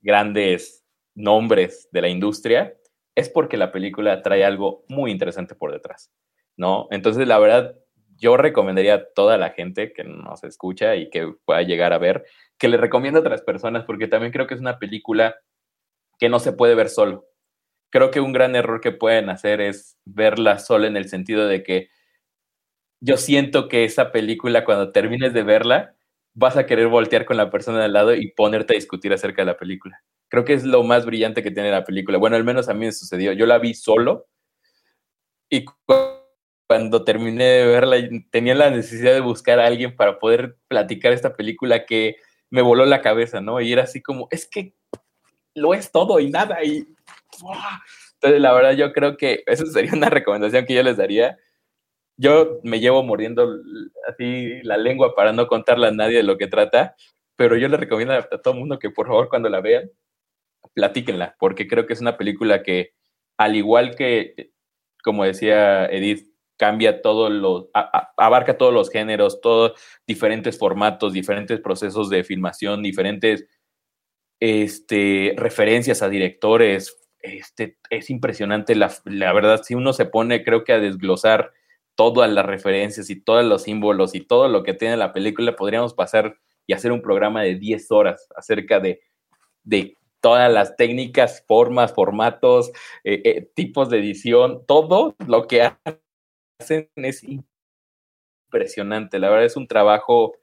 grandes 0.00 0.84
nombres 1.14 1.88
de 1.92 2.02
la 2.02 2.08
industria, 2.08 2.76
es 3.14 3.28
porque 3.28 3.56
la 3.56 3.72
película 3.72 4.22
trae 4.22 4.44
algo 4.44 4.84
muy 4.88 5.10
interesante 5.10 5.54
por 5.54 5.72
detrás, 5.72 6.12
¿no? 6.56 6.88
Entonces, 6.90 7.26
la 7.28 7.38
verdad, 7.38 7.76
yo 8.16 8.36
recomendaría 8.36 8.94
a 8.94 9.04
toda 9.14 9.38
la 9.38 9.50
gente 9.50 9.92
que 9.92 10.04
nos 10.04 10.44
escucha 10.44 10.96
y 10.96 11.10
que 11.10 11.32
pueda 11.44 11.62
llegar 11.62 11.92
a 11.92 11.98
ver, 11.98 12.24
que 12.58 12.68
le 12.68 12.76
recomienda 12.76 13.18
a 13.18 13.22
otras 13.22 13.42
personas, 13.42 13.84
porque 13.84 14.08
también 14.08 14.32
creo 14.32 14.46
que 14.46 14.54
es 14.54 14.60
una 14.60 14.78
película 14.78 15.36
que 16.18 16.28
no 16.28 16.38
se 16.38 16.52
puede 16.52 16.74
ver 16.74 16.88
solo. 16.88 17.26
Creo 17.90 18.10
que 18.10 18.20
un 18.20 18.32
gran 18.32 18.56
error 18.56 18.80
que 18.80 18.92
pueden 18.92 19.30
hacer 19.30 19.60
es 19.60 19.96
verla 20.04 20.58
sola 20.58 20.86
en 20.86 20.96
el 20.96 21.08
sentido 21.08 21.46
de 21.46 21.62
que 21.62 21.88
yo 23.00 23.16
siento 23.16 23.68
que 23.68 23.84
esa 23.84 24.12
película, 24.12 24.64
cuando 24.64 24.92
termines 24.92 25.32
de 25.32 25.42
verla, 25.42 25.94
vas 26.34 26.56
a 26.56 26.66
querer 26.66 26.88
voltear 26.88 27.24
con 27.24 27.36
la 27.36 27.50
persona 27.50 27.78
de 27.78 27.84
al 27.84 27.92
lado 27.92 28.14
y 28.14 28.32
ponerte 28.32 28.74
a 28.74 28.76
discutir 28.76 29.12
acerca 29.12 29.42
de 29.42 29.46
la 29.46 29.56
película. 29.56 30.02
Creo 30.28 30.44
que 30.44 30.54
es 30.54 30.64
lo 30.64 30.82
más 30.82 31.06
brillante 31.06 31.42
que 31.42 31.50
tiene 31.50 31.70
la 31.70 31.84
película. 31.84 32.18
Bueno, 32.18 32.36
al 32.36 32.44
menos 32.44 32.68
a 32.68 32.74
mí 32.74 32.86
me 32.86 32.92
sucedió. 32.92 33.32
Yo 33.32 33.46
la 33.46 33.58
vi 33.58 33.74
solo 33.74 34.26
y 35.48 35.64
cuando 36.66 37.04
terminé 37.04 37.44
de 37.44 37.66
verla 37.66 37.96
tenía 38.30 38.54
la 38.54 38.70
necesidad 38.70 39.12
de 39.12 39.20
buscar 39.20 39.60
a 39.60 39.66
alguien 39.66 39.94
para 39.94 40.18
poder 40.18 40.56
platicar 40.68 41.12
esta 41.12 41.34
película 41.34 41.86
que 41.86 42.16
me 42.50 42.62
voló 42.62 42.84
la 42.86 43.00
cabeza, 43.02 43.40
¿no? 43.40 43.60
Y 43.60 43.72
era 43.72 43.84
así 43.84 44.02
como, 44.02 44.28
es 44.30 44.48
que 44.48 44.74
lo 45.54 45.74
es 45.74 45.92
todo 45.92 46.18
y 46.20 46.30
nada. 46.30 46.64
Y 46.64 46.86
entonces, 48.14 48.40
la 48.40 48.52
verdad, 48.52 48.72
yo 48.72 48.92
creo 48.92 49.16
que 49.16 49.42
esa 49.46 49.66
sería 49.66 49.92
una 49.92 50.10
recomendación 50.10 50.64
que 50.64 50.74
yo 50.74 50.82
les 50.82 50.96
daría. 50.96 51.38
Yo 52.16 52.60
me 52.62 52.80
llevo 52.80 53.02
mordiendo 53.02 53.60
así 54.08 54.62
la 54.62 54.76
lengua 54.76 55.14
para 55.14 55.32
no 55.32 55.46
contarle 55.48 55.88
a 55.88 55.92
nadie 55.92 56.18
de 56.18 56.22
lo 56.22 56.38
que 56.38 56.46
trata, 56.46 56.94
pero 57.36 57.56
yo 57.56 57.68
le 57.68 57.76
recomiendo 57.76 58.14
a 58.14 58.22
todo 58.22 58.54
el 58.54 58.60
mundo 58.60 58.78
que 58.78 58.90
por 58.90 59.08
favor 59.08 59.28
cuando 59.28 59.48
la 59.48 59.60
vean, 59.60 59.90
platíquenla, 60.74 61.36
porque 61.38 61.66
creo 61.66 61.86
que 61.86 61.92
es 61.92 62.00
una 62.00 62.16
película 62.16 62.62
que, 62.62 62.94
al 63.36 63.56
igual 63.56 63.96
que, 63.96 64.52
como 65.02 65.24
decía 65.24 65.86
Edith, 65.86 66.28
cambia 66.56 67.02
todo 67.02 67.30
lo, 67.30 67.70
abarca 68.16 68.56
todos 68.56 68.72
los 68.72 68.90
géneros, 68.90 69.40
todos 69.40 69.72
diferentes 70.06 70.58
formatos, 70.58 71.12
diferentes 71.12 71.60
procesos 71.60 72.10
de 72.10 72.24
filmación, 72.24 72.82
diferentes 72.82 73.46
este, 74.40 75.34
referencias 75.36 76.02
a 76.02 76.08
directores. 76.08 76.96
Este, 77.20 77.78
es 77.90 78.10
impresionante, 78.10 78.74
la, 78.74 78.92
la 79.04 79.32
verdad, 79.32 79.62
si 79.62 79.74
uno 79.74 79.92
se 79.92 80.04
pone, 80.04 80.44
creo 80.44 80.62
que 80.62 80.74
a 80.74 80.78
desglosar 80.78 81.52
todas 81.94 82.30
las 82.30 82.46
referencias 82.46 83.10
y 83.10 83.22
todos 83.22 83.44
los 83.44 83.62
símbolos 83.62 84.14
y 84.14 84.20
todo 84.20 84.48
lo 84.48 84.62
que 84.62 84.74
tiene 84.74 84.96
la 84.96 85.12
película, 85.12 85.56
podríamos 85.56 85.94
pasar 85.94 86.36
y 86.66 86.72
hacer 86.72 86.92
un 86.92 87.02
programa 87.02 87.42
de 87.42 87.56
10 87.56 87.90
horas 87.90 88.28
acerca 88.36 88.80
de, 88.80 89.00
de 89.62 89.96
todas 90.20 90.50
las 90.52 90.76
técnicas, 90.76 91.44
formas, 91.46 91.92
formatos, 91.92 92.72
eh, 93.04 93.20
eh, 93.24 93.50
tipos 93.54 93.90
de 93.90 93.98
edición, 93.98 94.64
todo 94.66 95.14
lo 95.26 95.46
que 95.46 95.70
hacen 96.60 96.88
es 96.96 97.22
impresionante. 98.48 99.18
La 99.18 99.28
verdad 99.28 99.44
es 99.44 99.56
un 99.56 99.66
trabajo 99.66 100.36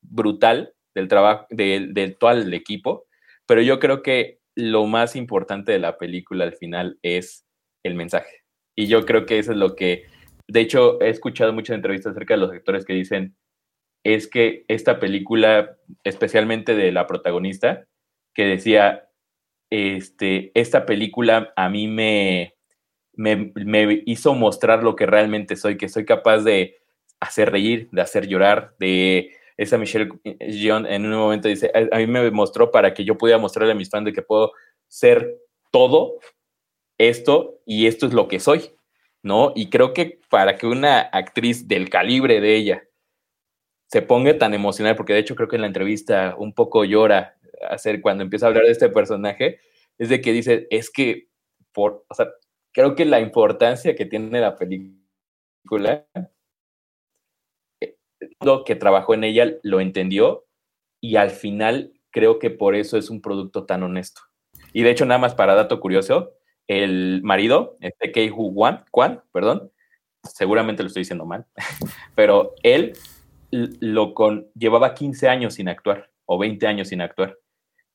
brutal 0.00 0.74
del 0.94 1.08
trabajo 1.08 1.46
del, 1.50 1.94
del 1.94 2.16
todo 2.16 2.30
el 2.30 2.54
equipo, 2.54 3.06
pero 3.46 3.60
yo 3.60 3.80
creo 3.80 4.02
que 4.02 4.38
lo 4.54 4.86
más 4.86 5.16
importante 5.16 5.72
de 5.72 5.80
la 5.80 5.98
película 5.98 6.44
al 6.44 6.54
final 6.54 6.98
es 7.02 7.44
el 7.82 7.94
mensaje. 7.94 8.44
Y 8.76 8.86
yo 8.86 9.04
creo 9.04 9.26
que 9.26 9.38
eso 9.38 9.52
es 9.52 9.58
lo 9.58 9.74
que, 9.74 10.06
de 10.48 10.60
hecho, 10.60 11.00
he 11.00 11.08
escuchado 11.08 11.52
muchas 11.52 11.76
entrevistas 11.76 12.12
acerca 12.12 12.34
de 12.34 12.40
los 12.40 12.52
actores 12.52 12.84
que 12.84 12.92
dicen, 12.92 13.36
es 14.04 14.28
que 14.28 14.64
esta 14.68 15.00
película, 15.00 15.76
especialmente 16.04 16.74
de 16.74 16.92
la 16.92 17.06
protagonista, 17.06 17.86
que 18.34 18.44
decía, 18.44 19.08
este, 19.70 20.52
esta 20.54 20.84
película 20.84 21.52
a 21.56 21.68
mí 21.68 21.88
me, 21.88 22.54
me, 23.14 23.52
me, 23.54 24.02
hizo 24.06 24.34
mostrar 24.34 24.82
lo 24.82 24.94
que 24.94 25.06
realmente 25.06 25.56
soy, 25.56 25.78
que 25.78 25.88
soy 25.88 26.04
capaz 26.04 26.38
de 26.38 26.76
hacer 27.20 27.50
reír, 27.50 27.88
de 27.90 28.02
hacer 28.02 28.26
llorar, 28.26 28.74
de 28.78 29.32
esa 29.56 29.78
Michelle 29.78 30.10
John 30.62 30.84
en 30.84 31.06
un 31.06 31.14
momento 31.14 31.48
dice, 31.48 31.70
a, 31.74 31.96
a, 31.96 31.98
mí 31.98 32.06
me 32.06 32.30
mostró 32.30 32.70
para 32.70 32.92
que 32.92 33.04
yo 33.04 33.16
pudiera 33.16 33.38
mostrarle 33.38 33.72
a 33.72 33.76
mis 33.76 33.88
fans 33.88 34.04
de 34.04 34.12
que 34.12 34.22
puedo 34.22 34.52
ser 34.88 35.38
todo 35.70 36.18
esto 36.98 37.60
y 37.64 37.86
esto 37.86 38.06
es 38.06 38.12
lo 38.12 38.28
que 38.28 38.40
soy, 38.40 38.72
¿no? 39.24 39.52
Y 39.56 39.70
creo 39.70 39.94
que 39.94 40.20
para 40.28 40.56
que 40.56 40.66
una 40.66 41.00
actriz 41.00 41.66
del 41.66 41.88
calibre 41.88 42.40
de 42.42 42.56
ella 42.56 42.84
se 43.88 44.02
ponga 44.02 44.36
tan 44.38 44.52
emocional, 44.52 44.96
porque 44.96 45.14
de 45.14 45.20
hecho 45.20 45.34
creo 45.34 45.48
que 45.48 45.56
en 45.56 45.62
la 45.62 45.66
entrevista 45.66 46.36
un 46.38 46.52
poco 46.52 46.84
llora 46.84 47.36
hacer 47.68 48.02
cuando 48.02 48.22
empieza 48.22 48.46
a 48.46 48.48
hablar 48.50 48.64
de 48.64 48.72
este 48.72 48.90
personaje, 48.90 49.60
es 49.96 50.10
de 50.10 50.20
que 50.20 50.32
dice, 50.32 50.66
es 50.70 50.90
que, 50.90 51.28
por, 51.72 52.04
o 52.08 52.14
sea, 52.14 52.28
creo 52.72 52.94
que 52.94 53.06
la 53.06 53.20
importancia 53.20 53.94
que 53.94 54.04
tiene 54.04 54.40
la 54.40 54.56
película, 54.56 56.06
eh, 57.80 57.96
lo 58.42 58.64
que 58.64 58.76
trabajó 58.76 59.14
en 59.14 59.24
ella 59.24 59.54
lo 59.62 59.80
entendió 59.80 60.44
y 61.00 61.16
al 61.16 61.30
final 61.30 61.94
creo 62.10 62.38
que 62.38 62.50
por 62.50 62.74
eso 62.74 62.98
es 62.98 63.08
un 63.08 63.22
producto 63.22 63.64
tan 63.64 63.82
honesto. 63.82 64.20
Y 64.74 64.82
de 64.82 64.90
hecho, 64.90 65.06
nada 65.06 65.18
más 65.18 65.34
para 65.34 65.54
dato 65.54 65.80
curioso, 65.80 66.34
el 66.68 67.20
marido, 67.22 67.76
este 67.80 68.12
Kei 68.12 68.30
Hu 68.30 68.48
Wan, 68.48 68.84
Kwan, 68.90 69.22
perdón, 69.32 69.70
seguramente 70.22 70.82
lo 70.82 70.88
estoy 70.88 71.00
diciendo 71.00 71.26
mal, 71.26 71.46
pero 72.14 72.54
él 72.62 72.94
lo 73.50 74.14
con, 74.14 74.48
llevaba 74.54 74.94
15 74.94 75.28
años 75.28 75.54
sin 75.54 75.68
actuar 75.68 76.10
o 76.26 76.38
20 76.38 76.66
años 76.66 76.88
sin 76.88 77.00
actuar 77.00 77.38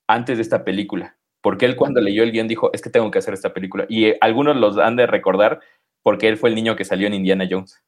antes 0.08 0.38
de 0.38 0.44
esta 0.44 0.64
película. 0.64 1.18
Porque 1.42 1.66
él 1.66 1.76
cuando 1.76 2.02
leyó 2.02 2.24
el 2.24 2.32
guion 2.32 2.48
dijo, 2.48 2.70
es 2.74 2.82
que 2.82 2.90
tengo 2.90 3.10
que 3.12 3.20
hacer 3.20 3.34
esta 3.34 3.54
película. 3.54 3.86
Y 3.88 4.06
eh, 4.06 4.18
algunos 4.20 4.58
los 4.58 4.78
han 4.78 4.96
de 4.96 5.08
recordar 5.08 5.62
porque 6.04 6.28
él 6.28 6.38
fue 6.38 6.50
el 6.50 6.56
niño 6.56 6.76
que 6.76 6.86
salió 6.86 7.08
en 7.08 7.14
Indiana 7.14 7.48
Jones. 7.50 7.82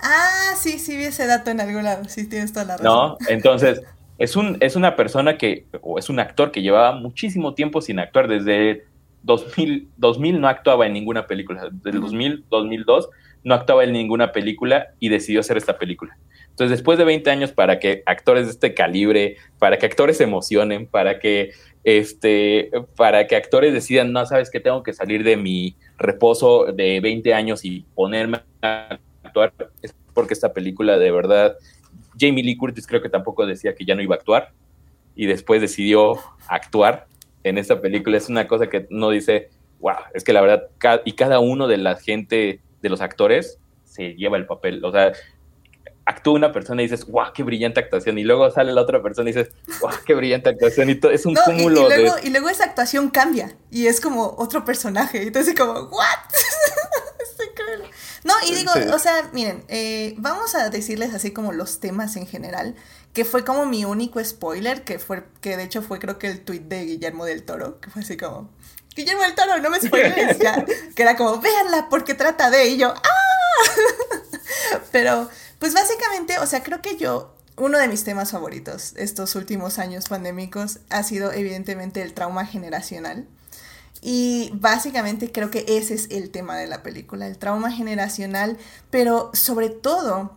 Ah, 0.00 0.54
sí, 0.56 0.78
sí 0.78 0.96
vi 0.96 1.04
ese 1.04 1.26
dato 1.26 1.50
en 1.50 1.60
algún 1.60 1.84
lado. 1.84 2.04
Sí, 2.08 2.28
tienes 2.28 2.52
toda 2.52 2.64
la 2.64 2.76
razón. 2.76 2.86
No, 2.86 3.16
entonces 3.28 3.82
es, 4.18 4.34
un, 4.34 4.56
es 4.60 4.74
una 4.74 4.96
persona 4.96 5.38
que, 5.38 5.66
o 5.80 5.98
es 5.98 6.10
un 6.10 6.18
actor 6.18 6.50
que 6.50 6.62
llevaba 6.62 6.98
muchísimo 6.98 7.54
tiempo 7.54 7.80
sin 7.80 8.00
actuar. 8.00 8.26
Desde 8.26 8.84
2000, 9.22 9.88
2000 9.96 10.40
no 10.40 10.48
actuaba 10.48 10.86
en 10.86 10.92
ninguna 10.92 11.26
película. 11.26 11.68
Desde 11.70 11.98
2000, 11.98 12.44
2002 12.50 13.08
no 13.44 13.54
actuaba 13.54 13.84
en 13.84 13.92
ninguna 13.92 14.32
película 14.32 14.94
y 15.00 15.08
decidió 15.08 15.40
hacer 15.40 15.56
esta 15.56 15.78
película. 15.78 16.16
Entonces, 16.50 16.70
después 16.70 16.98
de 16.98 17.04
20 17.04 17.30
años, 17.30 17.52
para 17.52 17.78
que 17.78 18.02
actores 18.04 18.46
de 18.46 18.52
este 18.52 18.74
calibre, 18.74 19.36
para 19.58 19.78
que 19.78 19.86
actores 19.86 20.18
se 20.18 20.24
emocionen, 20.24 20.86
para 20.86 21.18
que, 21.18 21.52
este, 21.82 22.70
para 22.96 23.26
que 23.26 23.36
actores 23.36 23.72
decidan, 23.72 24.12
no, 24.12 24.26
sabes 24.26 24.50
que 24.50 24.60
tengo 24.60 24.82
que 24.82 24.92
salir 24.92 25.24
de 25.24 25.36
mi 25.36 25.76
reposo 25.96 26.66
de 26.66 27.00
20 27.00 27.32
años 27.32 27.64
y 27.64 27.86
ponerme 27.94 28.42
a 28.60 28.98
actuar, 29.22 29.54
es 29.80 29.94
porque 30.12 30.34
esta 30.34 30.52
película 30.52 30.98
de 30.98 31.10
verdad, 31.10 31.56
Jamie 32.20 32.44
Lee 32.44 32.56
Curtis 32.56 32.86
creo 32.86 33.00
que 33.00 33.08
tampoco 33.08 33.46
decía 33.46 33.74
que 33.74 33.86
ya 33.86 33.94
no 33.94 34.02
iba 34.02 34.14
a 34.14 34.18
actuar 34.18 34.52
y 35.16 35.26
después 35.26 35.60
decidió 35.60 36.18
actuar 36.48 37.06
en 37.44 37.58
esta 37.58 37.80
película. 37.80 38.16
Es 38.16 38.28
una 38.28 38.46
cosa 38.46 38.68
que 38.68 38.86
no 38.90 39.10
dice, 39.10 39.50
wow, 39.80 39.96
es 40.14 40.24
que 40.24 40.32
la 40.32 40.40
verdad, 40.40 40.70
y 41.04 41.12
cada 41.12 41.40
uno 41.40 41.68
de 41.68 41.78
la 41.78 41.96
gente, 41.96 42.60
de 42.80 42.88
los 42.88 43.00
actores, 43.00 43.58
se 43.84 44.14
lleva 44.14 44.36
el 44.36 44.46
papel. 44.46 44.84
O 44.84 44.92
sea, 44.92 45.12
actúa 46.04 46.34
una 46.34 46.52
persona 46.52 46.82
y 46.82 46.86
dices, 46.86 47.04
guau, 47.04 47.32
qué 47.32 47.42
brillante 47.42 47.80
actuación. 47.80 48.18
Y 48.18 48.24
luego 48.24 48.50
sale 48.50 48.72
la 48.72 48.80
otra 48.80 49.02
persona 49.02 49.30
y 49.30 49.32
dices, 49.32 49.52
guau, 49.80 49.94
qué 50.04 50.14
brillante 50.14 50.50
actuación. 50.50 50.90
Y 50.90 50.94
todo, 50.96 51.12
es 51.12 51.26
un 51.26 51.34
no, 51.34 51.42
cúmulo 51.44 51.82
y, 51.82 51.84
y, 51.84 51.96
luego, 51.96 52.16
de... 52.16 52.28
y 52.28 52.30
luego 52.30 52.48
esa 52.48 52.64
actuación 52.64 53.10
cambia 53.10 53.54
y 53.70 53.86
es 53.86 54.00
como 54.00 54.34
otro 54.38 54.64
personaje. 54.64 55.22
Entonces, 55.22 55.54
como, 55.54 55.72
¿what? 55.72 56.06
es 57.22 57.46
increíble. 57.46 57.90
No, 58.24 58.34
y 58.46 58.54
digo, 58.54 58.72
sí. 58.74 58.80
o 58.92 58.98
sea, 58.98 59.30
miren, 59.32 59.64
eh, 59.68 60.14
vamos 60.18 60.54
a 60.54 60.70
decirles 60.70 61.12
así 61.14 61.32
como 61.32 61.52
los 61.52 61.80
temas 61.80 62.16
en 62.16 62.26
general, 62.26 62.76
que 63.12 63.24
fue 63.24 63.44
como 63.44 63.66
mi 63.66 63.84
único 63.84 64.22
spoiler, 64.24 64.84
que 64.84 64.98
fue, 64.98 65.24
que 65.40 65.56
de 65.56 65.64
hecho 65.64 65.82
fue 65.82 65.98
creo 65.98 66.18
que 66.18 66.28
el 66.28 66.40
tweet 66.44 66.60
de 66.60 66.84
Guillermo 66.84 67.24
del 67.24 67.42
Toro, 67.42 67.80
que 67.80 67.90
fue 67.90 68.02
así 68.02 68.16
como, 68.16 68.50
Guillermo 68.94 69.22
del 69.22 69.34
Toro, 69.34 69.58
no 69.58 69.70
me 69.70 69.80
spoiles 69.80 70.38
ya, 70.38 70.64
que 70.94 71.02
era 71.02 71.16
como, 71.16 71.40
véanla 71.40 71.88
porque 71.88 72.14
trata 72.14 72.50
de, 72.50 72.68
y 72.68 72.76
yo, 72.76 72.94
¡ah! 72.94 73.70
Pero, 74.92 75.28
pues 75.58 75.74
básicamente, 75.74 76.38
o 76.38 76.46
sea, 76.46 76.62
creo 76.62 76.80
que 76.80 76.96
yo, 76.96 77.34
uno 77.56 77.78
de 77.78 77.88
mis 77.88 78.04
temas 78.04 78.30
favoritos 78.30 78.94
estos 78.96 79.34
últimos 79.34 79.78
años 79.78 80.08
pandémicos 80.08 80.78
ha 80.90 81.02
sido 81.02 81.32
evidentemente 81.32 82.02
el 82.02 82.14
trauma 82.14 82.46
generacional. 82.46 83.26
Y 84.04 84.50
básicamente 84.54 85.30
creo 85.30 85.52
que 85.52 85.64
ese 85.68 85.94
es 85.94 86.10
el 86.10 86.30
tema 86.30 86.56
de 86.56 86.66
la 86.66 86.82
película, 86.82 87.28
el 87.28 87.38
trauma 87.38 87.70
generacional, 87.70 88.58
pero 88.90 89.30
sobre 89.32 89.70
todo 89.70 90.36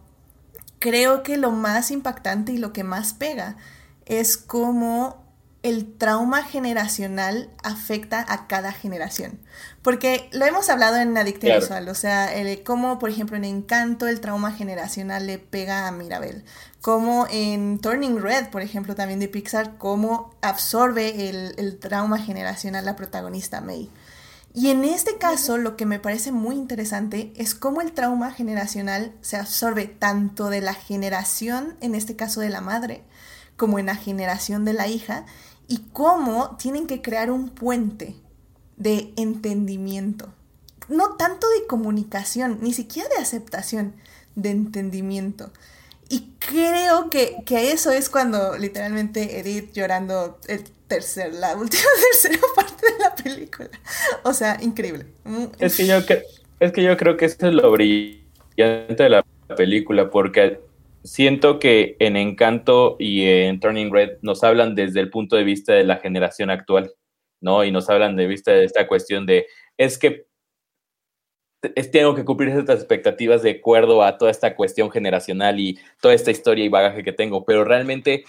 creo 0.77 1.23
que 1.23 1.35
lo 1.37 1.49
más 1.49 1.89
impactante 1.89 2.51
y 2.51 2.59
lo 2.59 2.71
que 2.71 2.83
más 2.83 3.15
pega 3.15 3.57
es 4.05 4.37
cómo 4.37 5.25
el 5.63 5.97
trauma 5.97 6.43
generacional 6.43 7.49
afecta 7.63 8.23
a 8.27 8.45
cada 8.45 8.71
generación. 8.71 9.39
Porque 9.85 10.29
lo 10.31 10.45
hemos 10.45 10.71
hablado 10.71 10.97
en 10.97 11.15
Adictiva 11.15 11.57
Visual, 11.57 11.87
o 11.89 11.93
sea, 11.93 12.33
el, 12.33 12.63
cómo, 12.63 12.97
por 12.97 13.11
ejemplo, 13.11 13.37
en 13.37 13.45
Encanto 13.45 14.07
el 14.07 14.19
trauma 14.19 14.51
generacional 14.51 15.27
le 15.27 15.37
pega 15.37 15.87
a 15.87 15.91
Mirabel. 15.91 16.43
Como 16.81 17.27
en 17.29 17.77
Turning 17.77 18.19
Red, 18.19 18.49
por 18.49 18.63
ejemplo, 18.63 18.95
también 18.95 19.19
de 19.19 19.27
Pixar, 19.27 19.77
cómo 19.77 20.33
absorbe 20.41 21.29
el, 21.29 21.53
el 21.57 21.77
trauma 21.77 22.17
generacional 22.17 22.83
la 22.83 22.95
protagonista 22.95 23.61
May. 23.61 23.91
Y 24.55 24.71
en 24.71 24.85
este 24.85 25.19
caso, 25.19 25.59
lo 25.59 25.77
que 25.77 25.85
me 25.85 25.99
parece 25.99 26.31
muy 26.31 26.55
interesante 26.55 27.31
es 27.35 27.53
cómo 27.53 27.81
el 27.81 27.91
trauma 27.91 28.31
generacional 28.31 29.13
se 29.21 29.37
absorbe 29.37 29.85
tanto 29.85 30.49
de 30.49 30.61
la 30.61 30.73
generación, 30.73 31.77
en 31.79 31.93
este 31.93 32.15
caso 32.15 32.41
de 32.41 32.49
la 32.49 32.61
madre, 32.61 33.03
como 33.55 33.77
en 33.77 33.85
la 33.85 33.95
generación 33.95 34.65
de 34.65 34.73
la 34.73 34.87
hija, 34.87 35.27
y 35.67 35.85
cómo 35.93 36.57
tienen 36.57 36.87
que 36.87 37.03
crear 37.03 37.29
un 37.29 37.49
puente 37.49 38.24
de 38.77 39.13
entendimiento. 39.17 40.33
No 40.87 41.15
tanto 41.15 41.47
de 41.49 41.65
comunicación, 41.67 42.59
ni 42.61 42.73
siquiera 42.73 43.09
de 43.09 43.21
aceptación, 43.21 43.93
de 44.35 44.51
entendimiento. 44.51 45.51
Y 46.09 46.29
creo 46.39 47.09
que, 47.09 47.43
eso 47.49 47.91
es 47.91 48.09
cuando 48.09 48.57
literalmente 48.57 49.39
Edith 49.39 49.73
llorando 49.73 50.37
el 50.47 50.63
tercer, 50.87 51.33
la 51.33 51.55
última 51.55 51.83
tercera 52.11 52.41
parte 52.55 52.85
de 52.91 52.99
la 52.99 53.15
película. 53.15 53.69
O 54.23 54.33
sea, 54.33 54.57
increíble. 54.61 55.05
Es 55.59 55.75
que 55.75 55.87
yo, 55.87 55.97
es 56.59 56.71
que 56.71 56.83
yo 56.83 56.95
creo 56.97 57.17
que 57.17 57.25
eso 57.25 57.47
es 57.47 57.53
lo 57.53 57.71
brillante 57.71 59.03
de 59.03 59.09
la 59.09 59.25
película, 59.57 60.11
porque 60.11 60.59
siento 61.03 61.59
que 61.59 61.95
en 61.99 62.17
Encanto 62.17 62.97
y 62.99 63.23
en 63.23 63.59
Turning 63.59 63.91
Red 63.91 64.17
nos 64.21 64.43
hablan 64.43 64.75
desde 64.75 64.99
el 64.99 65.09
punto 65.09 65.35
de 65.35 65.43
vista 65.43 65.73
de 65.73 65.83
la 65.83 65.97
generación 65.97 66.51
actual, 66.51 66.91
¿no? 67.45 67.63
Y 67.63 67.71
nos 67.71 67.89
hablan 67.89 68.17
de 68.17 68.27
vista 68.27 68.51
de 68.51 68.65
esta 68.65 68.87
cuestión 68.87 69.25
de, 69.25 69.45
es 69.77 69.97
que 69.97 70.25
es, 71.75 71.91
tengo 71.91 72.15
que 72.15 72.25
cumplir 72.25 72.49
estas 72.49 72.79
expectativas 72.79 73.41
de 73.41 73.51
acuerdo 73.51 74.03
a 74.03 74.17
toda 74.17 74.29
esta 74.29 74.55
cuestión 74.55 74.91
generacional 74.91 75.59
y 75.59 75.79
toda 76.01 76.13
esta 76.13 76.31
historia 76.31 76.65
y 76.65 76.69
bagaje 76.69 77.03
que 77.03 77.13
tengo, 77.13 77.45
pero 77.45 77.63
realmente 77.63 78.25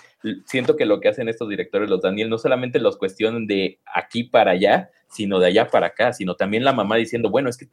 siento 0.46 0.76
que 0.76 0.86
lo 0.86 1.00
que 1.00 1.08
hacen 1.08 1.28
estos 1.28 1.48
directores, 1.48 1.90
los 1.90 2.00
Daniel, 2.00 2.30
no 2.30 2.38
solamente 2.38 2.78
los 2.78 2.96
cuestionan 2.96 3.46
de 3.46 3.80
aquí 3.92 4.24
para 4.24 4.52
allá, 4.52 4.90
sino 5.08 5.38
de 5.38 5.48
allá 5.48 5.68
para 5.68 5.88
acá, 5.88 6.12
sino 6.12 6.36
también 6.36 6.64
la 6.64 6.72
mamá 6.72 6.96
diciendo, 6.96 7.30
bueno, 7.30 7.48
es 7.48 7.56
que 7.56 7.68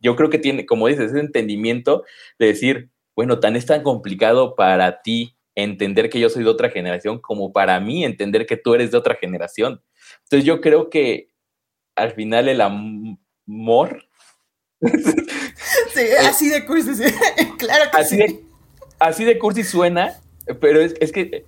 yo 0.00 0.16
creo 0.16 0.30
que 0.30 0.38
tiene, 0.38 0.66
como 0.66 0.88
dices, 0.88 1.12
ese 1.12 1.20
entendimiento 1.20 2.04
de 2.38 2.46
decir, 2.46 2.90
bueno, 3.14 3.40
tan 3.40 3.56
es 3.56 3.66
tan 3.66 3.82
complicado 3.82 4.54
para 4.56 5.02
ti 5.02 5.36
entender 5.54 6.10
que 6.10 6.20
yo 6.20 6.28
soy 6.30 6.44
de 6.44 6.50
otra 6.50 6.70
generación 6.70 7.20
como 7.20 7.52
para 7.52 7.78
mí 7.80 8.04
entender 8.04 8.46
que 8.46 8.56
tú 8.56 8.74
eres 8.74 8.90
de 8.90 8.98
otra 8.98 9.14
generación. 9.14 9.82
Entonces 10.24 10.44
yo 10.44 10.60
creo 10.60 10.90
que 10.90 11.28
al 11.96 12.12
final 12.12 12.48
el 12.48 12.60
amor... 12.60 14.04
Sí, 15.94 16.00
así 16.26 16.48
de 16.48 16.64
cursi, 16.64 16.94
sí. 16.94 17.04
claro 17.58 17.90
que 17.90 17.96
así 17.98 18.16
sí. 18.16 18.22
De, 18.22 18.40
así 18.98 19.24
de 19.24 19.38
cursi 19.38 19.62
suena, 19.62 20.18
pero 20.60 20.80
es, 20.80 20.94
es 21.00 21.12
que 21.12 21.44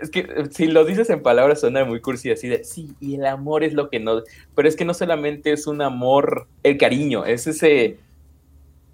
es 0.00 0.10
que 0.10 0.26
si 0.50 0.66
lo 0.66 0.84
dices 0.84 1.10
en 1.10 1.22
palabras 1.22 1.60
suena 1.60 1.84
muy 1.84 2.00
cursi, 2.00 2.30
así 2.30 2.48
de, 2.48 2.64
sí, 2.64 2.94
y 3.00 3.16
el 3.16 3.26
amor 3.26 3.62
es 3.62 3.74
lo 3.74 3.90
que 3.90 4.00
no, 4.00 4.22
pero 4.54 4.68
es 4.68 4.76
que 4.76 4.84
no 4.84 4.94
solamente 4.94 5.52
es 5.52 5.66
un 5.66 5.82
amor, 5.82 6.46
el 6.62 6.78
cariño, 6.78 7.26
es 7.26 7.46
ese 7.46 7.98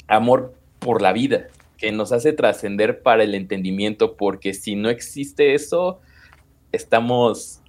amor 0.09 0.55
por 0.81 1.01
la 1.01 1.13
vida, 1.13 1.49
que 1.79 1.93
nos 1.93 2.13
hace 2.13 2.33
trascender 2.33 3.03
para 3.03 3.23
el 3.23 3.35
entendimiento, 3.35 4.17
porque 4.17 4.53
si 4.53 4.75
no 4.75 4.91
existe 4.91 5.55
eso, 5.55 6.01
estamos 6.73 7.61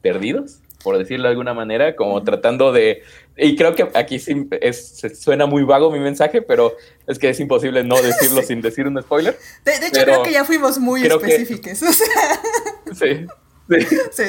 perdidos, 0.00 0.60
por 0.82 0.96
decirlo 0.96 1.24
de 1.24 1.30
alguna 1.30 1.54
manera, 1.54 1.94
como 1.94 2.22
tratando 2.24 2.72
de... 2.72 3.02
Y 3.36 3.56
creo 3.56 3.74
que 3.74 3.88
aquí 3.94 4.18
sí 4.18 4.48
es, 4.62 5.02
suena 5.20 5.46
muy 5.46 5.62
vago 5.64 5.92
mi 5.92 6.00
mensaje, 6.00 6.40
pero 6.40 6.72
es 7.06 7.18
que 7.18 7.28
es 7.28 7.38
imposible 7.40 7.84
no 7.84 7.94
decirlo 8.02 8.42
sin 8.42 8.62
decir 8.62 8.86
un 8.86 9.00
spoiler. 9.02 9.36
De, 9.64 9.72
hecho, 9.86 10.02
creo 10.02 10.22
que 10.22 10.32
ya 10.32 10.44
fuimos 10.44 10.78
muy 10.78 11.04
específicos. 11.04 11.80
Sí, 12.94 13.26
sí. 14.12 14.22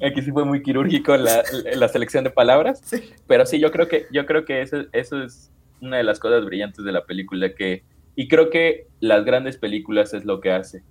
Aquí 0.00 0.22
sí 0.22 0.30
fue 0.30 0.44
muy 0.44 0.62
quirúrgico 0.62 1.16
la, 1.16 1.42
la 1.74 1.88
selección 1.88 2.22
de 2.22 2.30
palabras, 2.30 2.80
pero 3.26 3.44
sí, 3.46 3.58
yo 3.58 3.72
creo 3.72 3.88
que, 3.88 4.06
yo 4.12 4.26
creo 4.26 4.44
que 4.44 4.62
eso, 4.62 4.84
eso 4.92 5.20
es 5.24 5.50
una 5.80 5.98
de 5.98 6.04
las 6.04 6.18
cosas 6.18 6.44
brillantes 6.44 6.84
de 6.84 6.92
la 6.92 7.04
película 7.04 7.54
que, 7.54 7.82
y 8.14 8.28
creo 8.28 8.50
que 8.50 8.86
las 9.00 9.24
grandes 9.24 9.56
películas 9.56 10.14
es 10.14 10.24
lo 10.24 10.40
que 10.40 10.50
hace, 10.50 10.82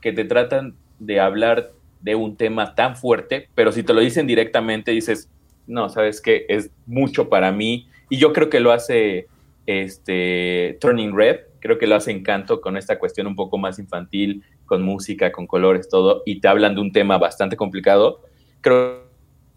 que 0.00 0.12
te 0.12 0.24
tratan 0.24 0.76
de 0.98 1.20
hablar 1.20 1.72
de 2.00 2.14
un 2.14 2.36
tema 2.36 2.74
tan 2.74 2.96
fuerte, 2.96 3.48
pero 3.54 3.72
si 3.72 3.82
te 3.82 3.94
lo 3.94 4.00
dicen 4.00 4.26
directamente 4.26 4.90
dices, 4.90 5.30
no, 5.66 5.88
sabes 5.88 6.20
que 6.20 6.44
es 6.48 6.70
mucho 6.86 7.28
para 7.28 7.50
mí, 7.52 7.88
y 8.10 8.18
yo 8.18 8.32
creo 8.32 8.50
que 8.50 8.60
lo 8.60 8.72
hace 8.72 9.28
este 9.66 10.76
Turning 10.80 11.16
Red, 11.16 11.40
creo 11.60 11.78
que 11.78 11.86
lo 11.86 11.94
hace 11.94 12.10
Encanto 12.10 12.60
con 12.60 12.76
esta 12.76 12.98
cuestión 12.98 13.26
un 13.26 13.34
poco 13.34 13.56
más 13.56 13.78
infantil, 13.78 14.44
con 14.66 14.82
música, 14.82 15.32
con 15.32 15.46
colores, 15.46 15.88
todo, 15.88 16.22
y 16.26 16.40
te 16.40 16.48
hablan 16.48 16.74
de 16.74 16.82
un 16.82 16.92
tema 16.92 17.16
bastante 17.16 17.56
complicado. 17.56 18.20
Creo 18.60 19.04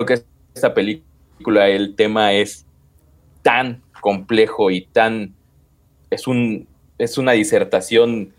que 0.05 0.21
esta 0.53 0.73
película, 0.73 1.67
el 1.67 1.95
tema 1.95 2.33
es 2.33 2.65
tan 3.41 3.81
complejo 4.01 4.71
y 4.71 4.81
tan... 4.81 5.33
Es, 6.09 6.27
un, 6.27 6.67
es 6.97 7.17
una 7.17 7.33
disertación 7.33 8.33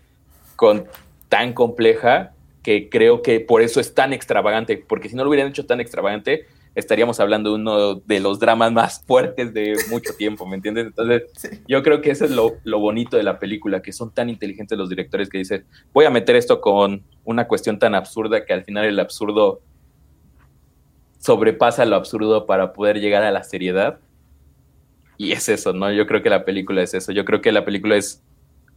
con, 0.55 0.85
tan 1.29 1.53
compleja 1.53 2.33
que 2.63 2.89
creo 2.89 3.21
que 3.21 3.39
por 3.39 3.61
eso 3.61 3.79
es 3.79 3.93
tan 3.93 4.11
extravagante, 4.11 4.77
porque 4.77 5.09
si 5.09 5.15
no 5.15 5.23
lo 5.23 5.29
hubieran 5.29 5.49
hecho 5.49 5.65
tan 5.65 5.79
extravagante, 5.79 6.45
estaríamos 6.75 7.19
hablando 7.19 7.51
de 7.51 7.55
uno 7.55 7.95
de 7.95 8.19
los 8.19 8.39
dramas 8.39 8.71
más 8.71 9.03
fuertes 9.07 9.53
de 9.53 9.75
mucho 9.89 10.13
tiempo, 10.15 10.45
¿me 10.45 10.55
entiendes? 10.55 10.87
Entonces, 10.87 11.61
yo 11.67 11.83
creo 11.83 12.01
que 12.01 12.11
eso 12.11 12.25
es 12.25 12.31
lo, 12.31 12.57
lo, 12.63 12.79
bonito 12.79 13.17
de 13.17 13.23
la 13.23 13.39
película, 13.39 13.81
que 13.81 13.93
son 13.93 14.11
tan 14.11 14.29
inteligentes 14.29 14.77
los 14.77 14.89
directores 14.89 15.29
que 15.29 15.37
dicen, 15.37 15.65
voy 15.93 16.05
a 16.05 16.09
meter 16.09 16.35
esto 16.35 16.61
con 16.61 17.03
una 17.23 17.47
cuestión 17.47 17.79
tan 17.79 17.95
absurda 17.95 18.45
que 18.45 18.53
al 18.53 18.63
final 18.63 18.85
el 18.85 18.99
absurdo 18.99 19.61
sobrepasa 21.19 21.85
lo 21.85 21.95
absurdo 21.95 22.45
para 22.45 22.73
poder 22.73 22.99
llegar 22.99 23.23
a 23.23 23.31
la 23.31 23.43
seriedad 23.43 23.99
y 25.19 25.33
es 25.33 25.49
eso, 25.49 25.73
¿no? 25.73 25.91
Yo 25.91 26.07
creo 26.07 26.23
que 26.23 26.29
la 26.29 26.45
película 26.45 26.81
es 26.81 26.93
eso. 26.93 27.11
Yo 27.11 27.25
creo 27.25 27.41
que 27.41 27.51
la 27.51 27.65
película 27.65 27.97
es 27.97 28.21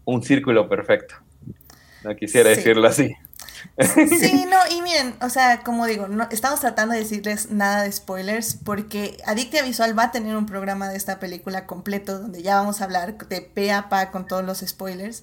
un 0.04 0.24
círculo 0.24 0.68
perfecto. 0.68 1.14
No 2.02 2.16
quisiera 2.16 2.50
decirlo 2.50 2.88
así. 2.88 3.14
Sí, 3.78 4.44
no, 4.50 4.76
y 4.76 4.82
miren, 4.82 5.14
o 5.22 5.30
sea, 5.30 5.60
como 5.60 5.86
digo, 5.86 6.08
no, 6.08 6.26
estamos 6.32 6.58
tratando 6.58 6.94
de 6.94 7.00
decirles 7.00 7.52
nada 7.52 7.84
de 7.84 7.92
spoilers 7.92 8.56
porque 8.56 9.18
Adictia 9.24 9.62
Visual 9.62 9.96
va 9.96 10.06
a 10.06 10.10
tener 10.10 10.34
un 10.34 10.46
programa 10.46 10.88
de 10.88 10.96
esta 10.96 11.20
película 11.20 11.64
completo 11.64 12.18
donde 12.18 12.42
ya 12.42 12.56
vamos 12.56 12.80
a 12.80 12.84
hablar 12.84 13.16
de 13.16 13.40
pe 13.40 13.70
a 13.70 13.88
pa 13.88 14.10
con 14.10 14.26
todos 14.26 14.44
los 14.44 14.64
spoilers. 14.66 15.22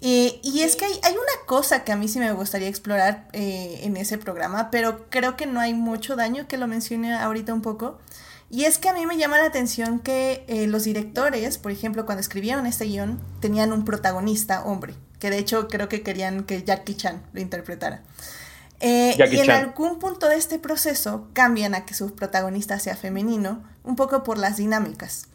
y 0.00 0.60
es 0.62 0.76
que 0.76 0.84
hay, 0.84 1.00
hay, 1.02 1.14
una 1.14 1.46
cosa 1.46 1.82
que 1.82 1.90
a 1.90 1.96
mí 1.96 2.06
sí 2.06 2.20
me 2.20 2.30
gustaría 2.30 2.68
explorar 2.68 3.26
eh, 3.32 3.80
en 3.82 3.96
ese 3.96 4.18
programa, 4.18 4.70
pero 4.70 5.06
creo 5.10 5.36
que 5.36 5.46
no 5.46 5.58
hay 5.58 5.74
mucho 5.74 6.14
daño 6.14 6.46
que 6.46 6.58
lo 6.58 6.68
mencione 6.68 7.12
ahorita 7.12 7.52
un 7.52 7.62
poco. 7.62 7.98
Y 8.50 8.64
es 8.64 8.78
que 8.78 8.88
a 8.88 8.92
mí 8.92 9.06
me 9.06 9.16
llama 9.16 9.38
la 9.38 9.46
atención 9.46 9.98
que 9.98 10.44
eh, 10.46 10.66
los 10.66 10.84
directores, 10.84 11.58
por 11.58 11.72
ejemplo, 11.72 12.06
cuando 12.06 12.20
escribieron 12.20 12.66
este 12.66 12.84
guion, 12.84 13.20
tenían 13.40 13.72
un 13.72 13.84
protagonista 13.84 14.64
hombre, 14.64 14.94
que 15.18 15.30
de 15.30 15.38
hecho 15.38 15.68
creo 15.68 15.88
que 15.88 16.02
querían 16.02 16.44
que 16.44 16.62
Jackie 16.62 16.94
Chan 16.94 17.22
lo 17.32 17.40
interpretara. 17.40 18.02
Eh, 18.80 19.16
y 19.30 19.38
en 19.38 19.50
algún 19.50 19.98
punto 19.98 20.28
de 20.28 20.36
este 20.36 20.58
proceso 20.58 21.28
cambian 21.32 21.74
a 21.74 21.84
que 21.84 21.94
su 21.94 22.14
protagonista 22.14 22.78
sea 22.78 22.96
femenino, 22.96 23.64
un 23.82 23.96
poco 23.96 24.22
por 24.22 24.38
las 24.38 24.58
dinámicas. 24.58 25.26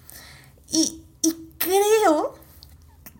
Y, 0.69 1.03
y 1.21 1.35
creo 1.57 2.35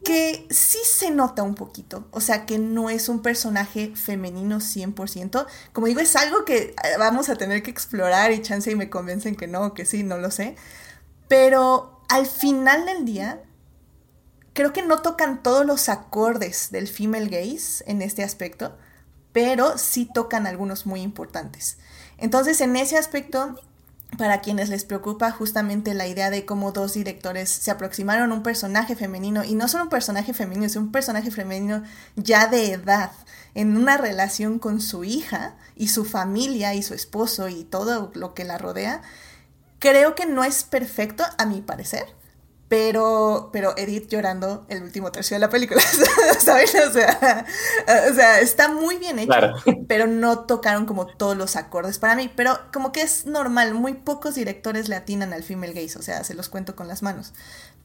que 0.04 0.48
sí 0.50 0.80
se 0.86 1.12
nota 1.12 1.44
un 1.44 1.56
poquito, 1.56 2.08
o 2.12 2.22
sea 2.22 2.46
que 2.46 2.58
no 2.58 2.90
es 2.90 3.10
un 3.10 3.22
personaje 3.22 3.94
femenino 3.96 4.58
100%, 4.58 5.46
como 5.74 5.88
digo, 5.88 6.00
es 6.00 6.16
algo 6.16 6.46
que 6.46 6.58
eh, 6.58 6.76
vamos 6.98 7.30
a 7.30 7.36
tener 7.36 7.64
que 7.64 7.72
explorar 7.72 8.32
y 8.32 8.42
chance 8.42 8.72
y 8.72 8.76
me 8.76 8.90
convencen 8.90 9.36
que 9.36 9.48
no, 9.48 9.74
que 9.74 9.86
sí, 9.86 10.04
no 10.04 10.18
lo 10.18 10.32
sé, 10.32 10.56
pero 11.28 12.02
al 12.10 12.26
final 12.26 12.86
del 12.86 13.06
día 13.06 13.42
creo 14.54 14.74
que 14.74 14.84
no 14.84 15.02
tocan 15.02 15.44
todos 15.44 15.66
los 15.66 15.90
acordes 15.90 16.72
del 16.72 16.88
female 16.88 17.30
gaze 17.30 17.84
en 17.88 18.02
este 18.02 18.24
aspecto, 18.24 18.78
pero 19.32 19.78
sí 19.78 20.10
tocan 20.14 20.48
algunos 20.48 20.86
muy 20.86 21.02
importantes. 21.02 21.78
Entonces 22.18 22.60
en 22.62 22.76
ese 22.76 22.98
aspecto 22.98 23.60
para 24.18 24.42
quienes 24.42 24.70
les 24.70 24.86
preocupa 24.86 25.32
justamente 25.32 25.94
la 25.94 26.08
idea 26.08 26.30
de 26.30 26.46
cómo 26.46 26.72
dos 26.72 26.94
directores 26.94 27.50
se 27.50 27.72
aproximaron 27.72 28.32
a 28.32 28.36
un 28.36 28.44
personaje 28.44 28.96
femenino, 28.96 29.44
y 29.44 29.56
no 29.56 29.68
solo 29.68 29.86
un 29.86 29.90
personaje 29.90 30.34
femenino, 30.34 30.68
sino 30.68 30.86
un 30.86 30.92
personaje 30.92 31.32
femenino 31.32 31.84
ya 32.16 32.48
de 32.48 32.74
edad, 32.74 33.12
en 33.56 33.78
una 33.78 33.98
relación 33.98 34.60
con 34.60 34.82
su 34.82 35.04
hija 35.04 35.56
y 35.76 35.90
su 35.90 36.06
familia 36.06 36.74
y 36.74 36.84
su 36.84 36.94
esposo 36.94 37.50
y 37.50 37.64
todo 37.64 38.12
lo 38.14 38.34
que 38.34 38.44
la 38.44 38.58
rodea, 38.58 39.02
creo 39.80 40.16
que 40.16 40.26
no 40.26 40.44
es 40.44 40.64
perfecto, 40.64 41.24
a 41.38 41.46
mi 41.46 41.62
parecer, 41.62 42.06
pero, 42.70 43.50
pero 43.52 43.76
Edith 43.78 44.08
llorando 44.10 44.66
el 44.70 44.84
último 44.84 45.12
tercio 45.12 45.36
de 45.36 45.40
la 45.40 45.50
película, 45.50 45.82
¿sabes? 46.40 46.74
O 46.76 46.94
sea, 46.94 47.46
o 48.12 48.14
sea, 48.14 48.40
está 48.40 48.70
muy 48.70 48.98
bien 48.98 49.18
hecho, 49.18 49.34
pero 49.88 50.06
no 50.06 50.42
tocaron 50.42 50.86
como 50.86 51.08
todos 51.08 51.36
los 51.36 51.56
acordes 51.56 51.98
para 51.98 52.16
mí, 52.16 52.32
pero 52.34 52.60
como 52.72 52.92
que 52.92 53.02
es 53.02 53.26
normal, 53.26 53.74
muy 53.74 53.96
pocos 53.96 54.36
directores 54.36 54.88
le 54.88 54.96
atinan 54.96 55.34
al 55.34 55.42
female 55.42 55.74
gaze, 55.74 55.98
o 55.98 56.04
sea, 56.04 56.24
se 56.24 56.36
los 56.36 56.48
cuento 56.48 56.76
con 56.76 56.88
las 56.88 57.02
manos, 57.02 57.34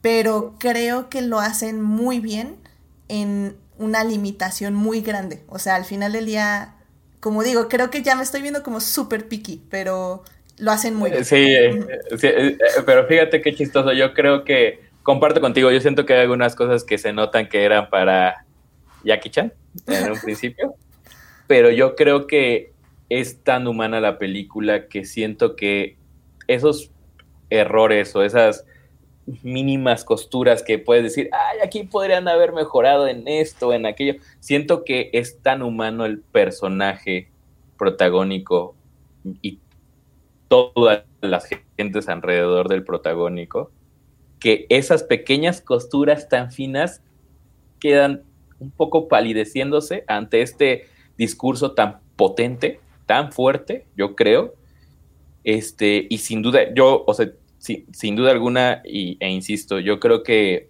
pero 0.03 0.55
creo 0.59 1.09
que 1.09 1.23
lo 1.23 1.41
hacen 1.41 1.81
muy 1.81 2.21
bien 2.21 2.59
en 3.09 3.57
una 3.79 4.05
limitación 4.05 4.75
muy 4.75 5.01
grande, 5.01 5.45
o 5.49 5.59
sea, 5.59 5.77
al 5.77 5.87
final 5.87 6.13
del 6.13 6.27
día, 6.27 6.75
como 7.21 7.43
digo, 7.43 7.71
creo 7.71 7.91
que 7.91 8.03
ya 8.03 8.17
me 8.17 8.23
estoy 8.23 8.43
viendo 8.43 8.63
como 8.63 8.81
súper 8.83 9.29
picky, 9.29 9.67
pero 9.71 10.25
lo 10.59 10.71
hacen 10.71 10.95
muy 10.95 11.11
bien. 11.11 11.25
Sí, 11.25 11.37
eh, 11.37 11.81
eh, 12.23 12.59
pero 12.87 13.07
fíjate 13.07 13.41
qué 13.41 13.55
chistoso. 13.55 13.93
Yo 13.93 14.15
creo 14.15 14.45
que 14.45 14.81
comparto 15.03 15.41
contigo. 15.41 15.71
Yo 15.71 15.81
siento 15.81 16.07
que 16.07 16.15
hay 16.15 16.21
algunas 16.21 16.55
cosas 16.55 16.85
que 16.85 16.99
se 16.99 17.13
notan 17.13 17.49
que 17.49 17.65
eran 17.65 17.91
para 17.91 18.47
Jackie 19.05 19.31
Chan 19.31 19.53
en 19.87 20.13
un 20.13 20.21
principio, 20.23 20.75
pero 21.47 21.71
yo 21.71 21.95
creo 21.97 22.27
que 22.27 22.73
es 23.09 23.43
tan 23.43 23.67
humana 23.67 24.01
la 24.01 24.19
película 24.19 24.89
que 24.89 25.05
siento 25.05 25.57
que 25.57 25.97
esos 26.47 26.91
errores 27.51 28.15
o 28.17 28.23
esas 28.23 28.65
mínimas 29.43 30.05
costuras 30.05 30.63
que 30.63 30.79
puedes 30.79 31.03
decir, 31.05 31.31
ay, 31.33 31.59
aquí 31.65 31.85
podrían 31.85 32.29
haber 32.29 32.53
mejorado 32.53 33.09
en 33.09 33.27
esto, 33.27 33.73
en 33.73 33.87
aquello. 33.87 34.17
Siento 34.41 34.85
que 34.85 35.11
es 35.13 35.41
tan 35.41 35.63
humano 35.63 36.05
el 36.05 36.21
personaje 36.21 37.29
protagónico 37.79 38.75
y 39.41 39.59
todas 40.49 41.05
las 41.21 41.49
gentes 41.77 42.09
alrededor 42.09 42.69
del 42.69 42.85
protagónico, 42.85 43.71
que 44.41 44.67
esas 44.69 45.03
pequeñas 45.03 45.61
costuras 45.61 46.29
tan 46.29 46.53
finas 46.53 47.03
quedan 47.81 48.23
un 48.59 48.71
poco 48.71 49.09
palideciéndose 49.09 50.05
ante 50.07 50.43
este 50.43 50.87
discurso 51.17 51.73
tan 51.73 52.01
potente, 52.17 52.81
tan 53.07 53.33
fuerte, 53.33 53.87
yo 53.97 54.15
creo. 54.15 54.55
Este, 55.45 56.07
y 56.09 56.19
sin 56.19 56.43
duda, 56.43 56.73
yo, 56.75 57.05
o 57.07 57.15
sea, 57.15 57.31
sin 57.59 58.17
duda 58.17 58.31
alguna, 58.31 58.83
y, 58.85 59.17
e 59.21 59.31
insisto, 59.31 59.79
yo 59.81 60.01
creo 60.01 60.23
que 60.23 60.69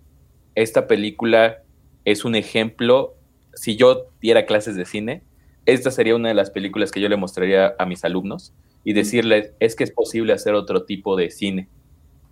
esta 0.54 0.86
película 0.86 1.62
es 2.04 2.24
un 2.24 2.34
ejemplo. 2.34 3.14
Si 3.54 3.76
yo 3.76 4.06
diera 4.20 4.46
clases 4.46 4.76
de 4.76 4.84
cine, 4.84 5.22
esta 5.66 5.90
sería 5.90 6.16
una 6.16 6.28
de 6.28 6.34
las 6.34 6.50
películas 6.50 6.90
que 6.90 7.00
yo 7.00 7.08
le 7.08 7.16
mostraría 7.16 7.74
a 7.78 7.86
mis 7.86 8.04
alumnos 8.04 8.52
y 8.84 8.92
decirles, 8.92 9.54
es 9.58 9.74
que 9.74 9.84
es 9.84 9.90
posible 9.90 10.32
hacer 10.32 10.54
otro 10.54 10.84
tipo 10.84 11.16
de 11.16 11.30
cine. 11.30 11.68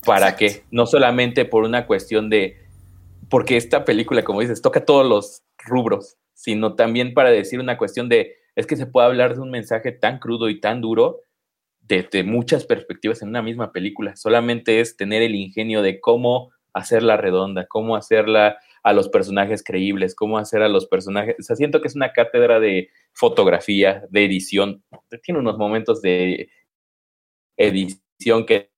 ¿Para 0.05 0.37
qué? 0.37 0.65
No 0.71 0.87
solamente 0.87 1.45
por 1.45 1.65
una 1.65 1.87
cuestión 1.87 2.29
de, 2.29 2.59
porque 3.29 3.57
esta 3.57 3.85
película, 3.85 4.23
como 4.23 4.41
dices, 4.41 4.61
toca 4.61 4.85
todos 4.85 5.09
los 5.09 5.43
rubros, 5.59 6.19
sino 6.35 6.75
también 6.75 7.15
para 7.15 7.31
decir 7.31 7.61
una 7.61 7.79
cuestión 7.79 8.09
de, 8.09 8.35
es 8.57 8.67
que 8.67 8.77
se 8.77 8.87
puede 8.87 9.07
hablar 9.07 9.35
de 9.35 9.41
un 9.41 9.51
mensaje 9.51 9.93
tan 9.93 10.19
crudo 10.19 10.49
y 10.49 10.61
tan 10.61 10.81
duro 10.81 11.21
desde 11.81 12.25
muchas 12.25 12.65
perspectivas 12.65 13.23
en 13.23 13.29
una 13.29 13.43
misma 13.43 13.73
película. 13.73 14.17
Solamente 14.17 14.81
es 14.81 14.97
tener 14.97 15.23
el 15.23 15.35
ingenio 15.35 15.83
de 15.83 16.01
cómo 16.01 16.51
hacerla 16.73 17.17
redonda, 17.17 17.67
cómo 17.67 17.97
hacerla 17.97 18.59
a 18.83 18.93
los 18.93 19.09
personajes 19.09 19.63
creíbles, 19.63 20.15
cómo 20.15 20.39
hacer 20.39 20.63
a 20.63 20.69
los 20.69 20.87
personajes. 20.87 21.37
O 21.39 21.43
sea, 21.43 21.57
siento 21.57 21.81
que 21.81 21.89
es 21.89 21.95
una 21.95 22.13
cátedra 22.13 22.59
de 22.61 22.91
fotografía, 23.13 24.05
de 24.11 24.25
edición. 24.25 24.83
Tiene 25.23 25.41
unos 25.41 25.57
momentos 25.57 26.03
de 26.03 26.51
edición 27.57 28.45
que 28.47 28.71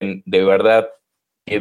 de 0.00 0.44
verdad 0.44 0.88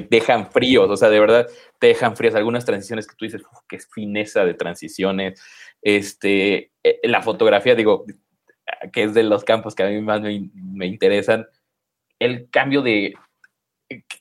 dejan 0.09 0.51
fríos, 0.51 0.89
o 0.89 0.97
sea, 0.97 1.09
de 1.09 1.19
verdad 1.19 1.47
te 1.79 1.87
dejan 1.87 2.15
fríos. 2.15 2.35
Algunas 2.35 2.65
transiciones 2.65 3.07
que 3.07 3.15
tú 3.15 3.25
dices, 3.25 3.41
qué 3.69 3.79
fineza 3.79 4.45
de 4.45 4.53
transiciones. 4.53 5.41
Este, 5.81 6.71
eh, 6.83 6.99
la 7.03 7.21
fotografía, 7.21 7.75
digo, 7.75 8.05
que 8.91 9.03
es 9.03 9.13
de 9.13 9.23
los 9.23 9.43
campos 9.43 9.75
que 9.75 9.83
a 9.83 9.89
mí 9.89 10.01
más 10.01 10.21
me, 10.21 10.49
me 10.53 10.87
interesan. 10.87 11.47
El 12.19 12.49
cambio 12.49 12.81
de 12.81 13.13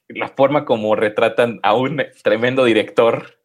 la 0.09 0.29
forma 0.29 0.65
como 0.65 0.97
retratan 0.97 1.61
a 1.63 1.75
un 1.75 2.03
tremendo 2.23 2.65
director 2.65 3.40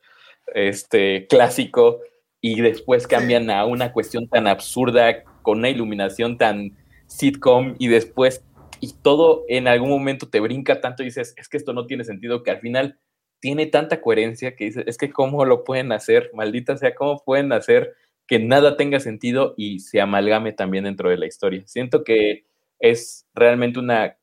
este, 0.53 1.27
clásico 1.27 2.01
y 2.41 2.62
después 2.62 3.08
cambian 3.08 3.49
a 3.49 3.65
una 3.65 3.91
cuestión 3.91 4.27
tan 4.27 4.47
absurda 4.47 5.23
con 5.41 5.60
una 5.60 5.69
iluminación 5.69 6.38
tan 6.38 6.77
sitcom 7.08 7.75
y 7.79 7.88
después 7.88 8.43
y 8.79 8.93
todo 9.01 9.45
en 9.47 9.67
algún 9.67 9.89
momento 9.89 10.27
te 10.29 10.39
brinca 10.39 10.81
tanto 10.81 11.01
y 11.01 11.08
dices, 11.08 11.34
es 11.38 11.49
que 11.49 11.58
esto 11.58 11.73
no 11.73 11.88
tiene 11.88 12.03
sentido, 12.03 12.43
que 12.43 12.51
al 12.51 12.60
final 12.60 12.99
tiene 13.39 13.65
tanta 13.65 14.01
coherencia 14.01 14.55
que 14.55 14.65
dices, 14.65 14.84
es 14.88 14.97
que 14.97 15.12
cómo 15.12 15.45
lo 15.45 15.63
pueden 15.63 15.91
hacer, 15.91 16.29
maldita 16.34 16.77
sea, 16.77 16.95
cómo 16.95 17.23
pueden 17.23 17.51
hacer 17.51 17.95
que 18.27 18.39
nada 18.39 18.75
tenga 18.75 18.99
sentido 18.99 19.53
y 19.58 19.79
se 19.79 20.01
amalgame 20.01 20.51
también 20.51 20.86
dentro 20.86 21.10
de 21.10 21.17
la 21.17 21.27
historia. 21.27 21.63
Siento 21.65 22.03
que 22.03 22.45
es 22.79 23.27
realmente 23.34 23.79
una, 23.79 24.17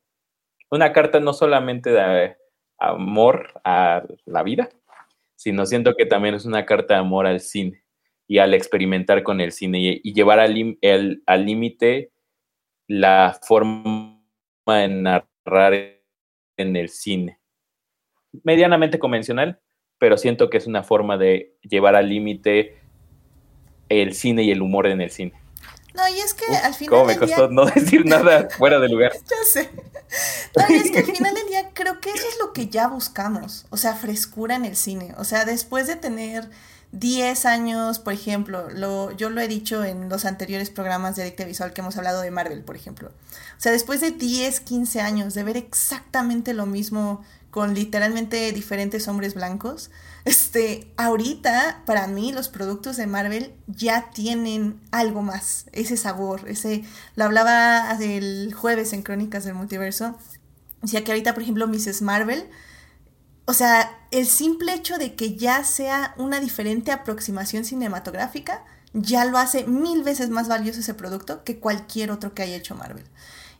una 0.69 0.91
carta 0.91 1.19
no 1.19 1.33
solamente 1.33 1.91
de 1.91 2.35
amor 2.79 3.61
a 3.63 4.03
la 4.25 4.43
vida, 4.43 4.69
sino 5.43 5.65
siento 5.65 5.93
que 5.95 6.05
también 6.05 6.35
es 6.35 6.45
una 6.45 6.65
carta 6.65 6.93
de 6.93 7.01
amor 7.01 7.27
al 7.27 7.41
cine 7.41 7.83
y 8.29 8.37
al 8.37 8.53
experimentar 8.53 9.23
con 9.23 9.41
el 9.41 9.51
cine 9.51 9.99
y, 10.01 10.13
llevar 10.13 10.39
al 10.39 11.45
límite 11.45 12.13
la 12.87 13.37
forma 13.45 14.23
de 14.65 14.87
narrar 14.87 15.73
en 16.55 16.75
el 16.77 16.87
cine. 16.87 17.39
Medianamente 18.41 18.99
convencional, 18.99 19.59
pero 19.97 20.15
siento 20.15 20.49
que 20.49 20.55
es 20.55 20.65
una 20.65 20.81
forma 20.81 21.17
de 21.17 21.57
llevar 21.61 21.97
al 21.97 22.07
límite 22.07 22.77
el 23.89 24.13
cine 24.13 24.43
y 24.43 24.51
el 24.51 24.61
humor 24.61 24.87
en 24.87 25.01
el 25.01 25.09
cine. 25.09 25.33
No, 25.93 26.07
y 26.07 26.19
es 26.19 26.33
que 26.33 26.45
al 26.55 26.73
final. 26.73 26.89
¿Cómo 26.89 27.05
me 27.05 27.17
costó 27.17 27.49
no 27.49 27.65
decir 27.75 28.05
nada 28.05 28.49
fuera 28.49 28.79
de 28.79 28.89
lugar? 28.89 29.13
ya 29.29 29.35
sé. 29.45 29.69
No, 30.55 30.65
y 30.69 30.79
es 30.79 30.91
que 30.91 30.99
al 30.99 31.05
final 31.15 31.33
del 31.33 31.47
día 31.47 31.69
creo 31.73 31.99
que 31.99 32.09
eso 32.09 32.27
es 32.27 32.37
lo 32.39 32.53
que 32.53 32.67
ya 32.67 32.87
buscamos. 32.87 33.65
O 33.69 33.77
sea, 33.77 33.95
frescura 33.95 34.55
en 34.55 34.65
el 34.65 34.75
cine. 34.75 35.13
O 35.17 35.23
sea, 35.23 35.45
después 35.45 35.87
de 35.87 35.95
tener 35.95 36.49
10 36.93 37.45
años, 37.45 37.99
por 37.99 38.13
ejemplo, 38.13 38.69
lo, 38.69 39.11
yo 39.11 39.29
lo 39.29 39.41
he 39.41 39.47
dicho 39.47 39.83
en 39.83 40.09
los 40.09 40.25
anteriores 40.25 40.69
programas 40.69 41.15
de 41.15 41.23
Adicta 41.23 41.45
Visual 41.45 41.73
que 41.73 41.81
hemos 41.81 41.97
hablado 41.97 42.21
de 42.21 42.31
Marvel, 42.31 42.63
por 42.63 42.75
ejemplo. 42.75 43.09
O 43.09 43.61
sea, 43.63 43.71
después 43.71 44.01
de 44.01 44.11
10, 44.11 44.59
15 44.59 45.01
años 45.01 45.33
de 45.33 45.43
ver 45.43 45.57
exactamente 45.57 46.53
lo 46.53 46.65
mismo 46.65 47.23
con 47.49 47.73
literalmente 47.75 48.51
diferentes 48.51 49.07
hombres 49.07 49.35
blancos, 49.35 49.91
este, 50.25 50.91
ahorita 50.97 51.83
para 51.85 52.07
mí 52.07 52.31
los 52.31 52.49
productos 52.49 52.97
de 52.97 53.07
Marvel 53.07 53.53
ya 53.67 54.09
tienen 54.11 54.79
algo 54.91 55.21
más, 55.21 55.65
ese 55.71 55.97
sabor, 55.97 56.47
ese, 56.47 56.83
lo 57.15 57.25
hablaba 57.25 57.91
el 57.99 58.53
jueves 58.53 58.93
en 58.93 59.03
Crónicas 59.03 59.43
del 59.43 59.55
Multiverso, 59.55 60.17
decía 60.81 61.03
que 61.03 61.11
ahorita, 61.11 61.33
por 61.33 61.43
ejemplo, 61.43 61.67
Mrs. 61.67 62.01
Marvel, 62.01 62.49
o 63.45 63.53
sea, 63.53 63.97
el 64.11 64.25
simple 64.25 64.73
hecho 64.73 64.97
de 64.97 65.15
que 65.15 65.35
ya 65.35 65.63
sea 65.63 66.13
una 66.17 66.39
diferente 66.39 66.91
aproximación 66.91 67.65
cinematográfica, 67.65 68.63
ya 68.93 69.25
lo 69.25 69.37
hace 69.37 69.65
mil 69.65 70.03
veces 70.03 70.29
más 70.29 70.47
valioso 70.47 70.79
ese 70.79 70.93
producto 70.93 71.43
que 71.43 71.59
cualquier 71.59 72.11
otro 72.11 72.33
que 72.33 72.43
haya 72.43 72.55
hecho 72.55 72.75
Marvel. 72.75 73.05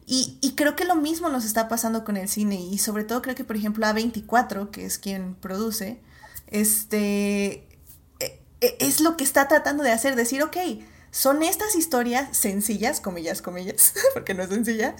Y, 0.06 0.54
creo 0.56 0.76
que 0.76 0.84
lo 0.84 0.96
mismo 0.96 1.30
nos 1.30 1.46
está 1.46 1.70
pasando 1.70 2.04
con 2.04 2.18
el 2.18 2.28
cine 2.28 2.60
y 2.60 2.78
sobre 2.78 3.06
todo 3.06 3.22
creo 3.22 3.36
que 3.36 3.46
por 3.46 3.56
ejemplo 3.56 3.86
A24, 3.86 4.70
que 4.70 4.86
es 4.86 4.98
quien 5.00 5.36
produce, 5.36 6.02
este, 6.48 7.68
e, 8.20 8.42
e, 8.62 8.78
es 8.80 9.00
lo 9.00 9.18
que 9.18 9.24
está 9.24 9.48
tratando 9.48 9.84
de 9.84 9.92
hacer, 9.92 10.16
decir, 10.16 10.44
ok, 10.44 10.58
son 11.12 11.44
estas 11.44 11.76
historias 11.76 12.36
sencillas, 12.36 13.00
comillas, 13.00 13.42
comillas, 13.42 13.94
porque 14.14 14.34
no 14.34 14.44
es 14.44 14.50
sencilla, 14.50 14.96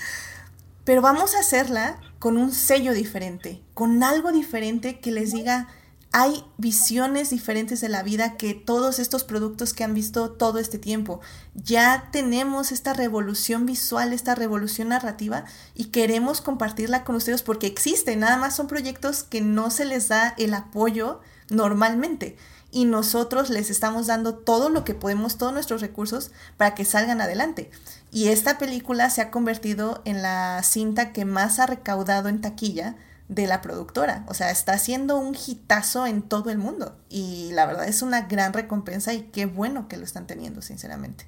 pero 0.84 1.02
vamos 1.02 1.36
a 1.36 1.40
hacerla 1.40 2.00
con 2.20 2.38
un 2.38 2.52
sello 2.52 2.94
diferente, 2.94 3.62
con 3.74 4.04
algo 4.04 4.32
diferente 4.32 5.00
que 5.00 5.12
les 5.12 5.32
diga, 5.32 5.68
hay 6.16 6.46
visiones 6.58 7.32
diferentes 7.32 7.82
de 7.82 7.90
la 7.90 8.04
vida 8.04 8.38
que 8.38 8.54
todos 8.54 9.00
estos 9.00 9.24
productos 9.24 9.74
que 9.74 9.84
han 9.84 9.96
visto 9.96 10.30
todo 10.30 10.60
este 10.60 10.78
tiempo. 10.78 11.22
Ya 11.56 12.10
tenemos 12.12 12.72
esta 12.72 12.94
revolución 12.94 13.66
visual, 13.66 14.14
esta 14.14 14.36
revolución 14.36 14.90
narrativa 14.90 15.46
y 15.74 15.86
queremos 15.86 16.40
compartirla 16.40 17.04
con 17.04 17.16
ustedes 17.16 17.42
porque 17.42 17.66
existe, 17.66 18.16
nada 18.16 18.38
más 18.38 18.56
son 18.56 18.68
proyectos 18.68 19.24
que 19.24 19.42
no 19.42 19.72
se 19.72 19.86
les 19.86 20.08
da 20.08 20.36
el 20.38 20.54
apoyo 20.54 21.20
normalmente. 21.50 22.38
y 22.76 22.86
nosotros 22.86 23.52
les 23.52 23.70
estamos 23.70 24.08
dando 24.08 24.34
todo 24.34 24.70
lo 24.70 24.84
que 24.84 24.96
podemos, 24.96 25.38
todos 25.38 25.54
nuestros 25.54 25.80
recursos 25.80 26.32
para 26.58 26.74
que 26.74 26.86
salgan 26.86 27.22
adelante. 27.22 27.70
Y 28.12 28.30
esta 28.30 28.58
película 28.58 29.12
se 29.12 29.22
ha 29.22 29.30
convertido 29.30 30.02
en 30.06 30.24
la 30.24 30.60
cinta 30.64 31.14
que 31.14 31.24
más 31.24 31.60
ha 31.60 31.68
recaudado 31.68 32.30
en 32.30 32.42
taquilla 32.42 32.96
de 33.28 33.48
la 33.48 33.62
productora. 33.62 34.26
O 34.28 34.34
sea, 34.34 34.52
está 34.52 34.74
haciendo 34.74 35.18
un 35.18 35.36
hitazo 35.36 36.06
en 36.06 36.22
todo 36.22 36.50
el 36.50 36.58
mundo. 36.58 36.96
Y 37.10 37.52
la 37.54 37.66
verdad 37.66 37.88
es 37.88 38.02
una 38.02 38.28
gran 38.28 38.54
recompensa 38.54 39.14
y 39.14 39.24
qué 39.24 39.46
bueno 39.46 39.88
que 39.88 39.98
lo 39.98 40.04
están 40.04 40.28
teniendo, 40.28 40.62
sinceramente. 40.62 41.26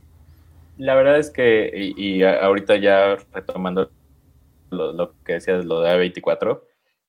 La 0.78 0.95
verdad 0.95 1.17
es 1.17 1.30
que, 1.30 1.71
y, 1.73 2.23
ahorita 2.23 2.75
ya 2.78 3.15
retomando 3.34 3.89
lo, 4.69 5.13
que 5.23 5.34
decías, 5.34 5.63
lo 5.65 5.82
de 5.82 5.89
A24, 5.89 6.62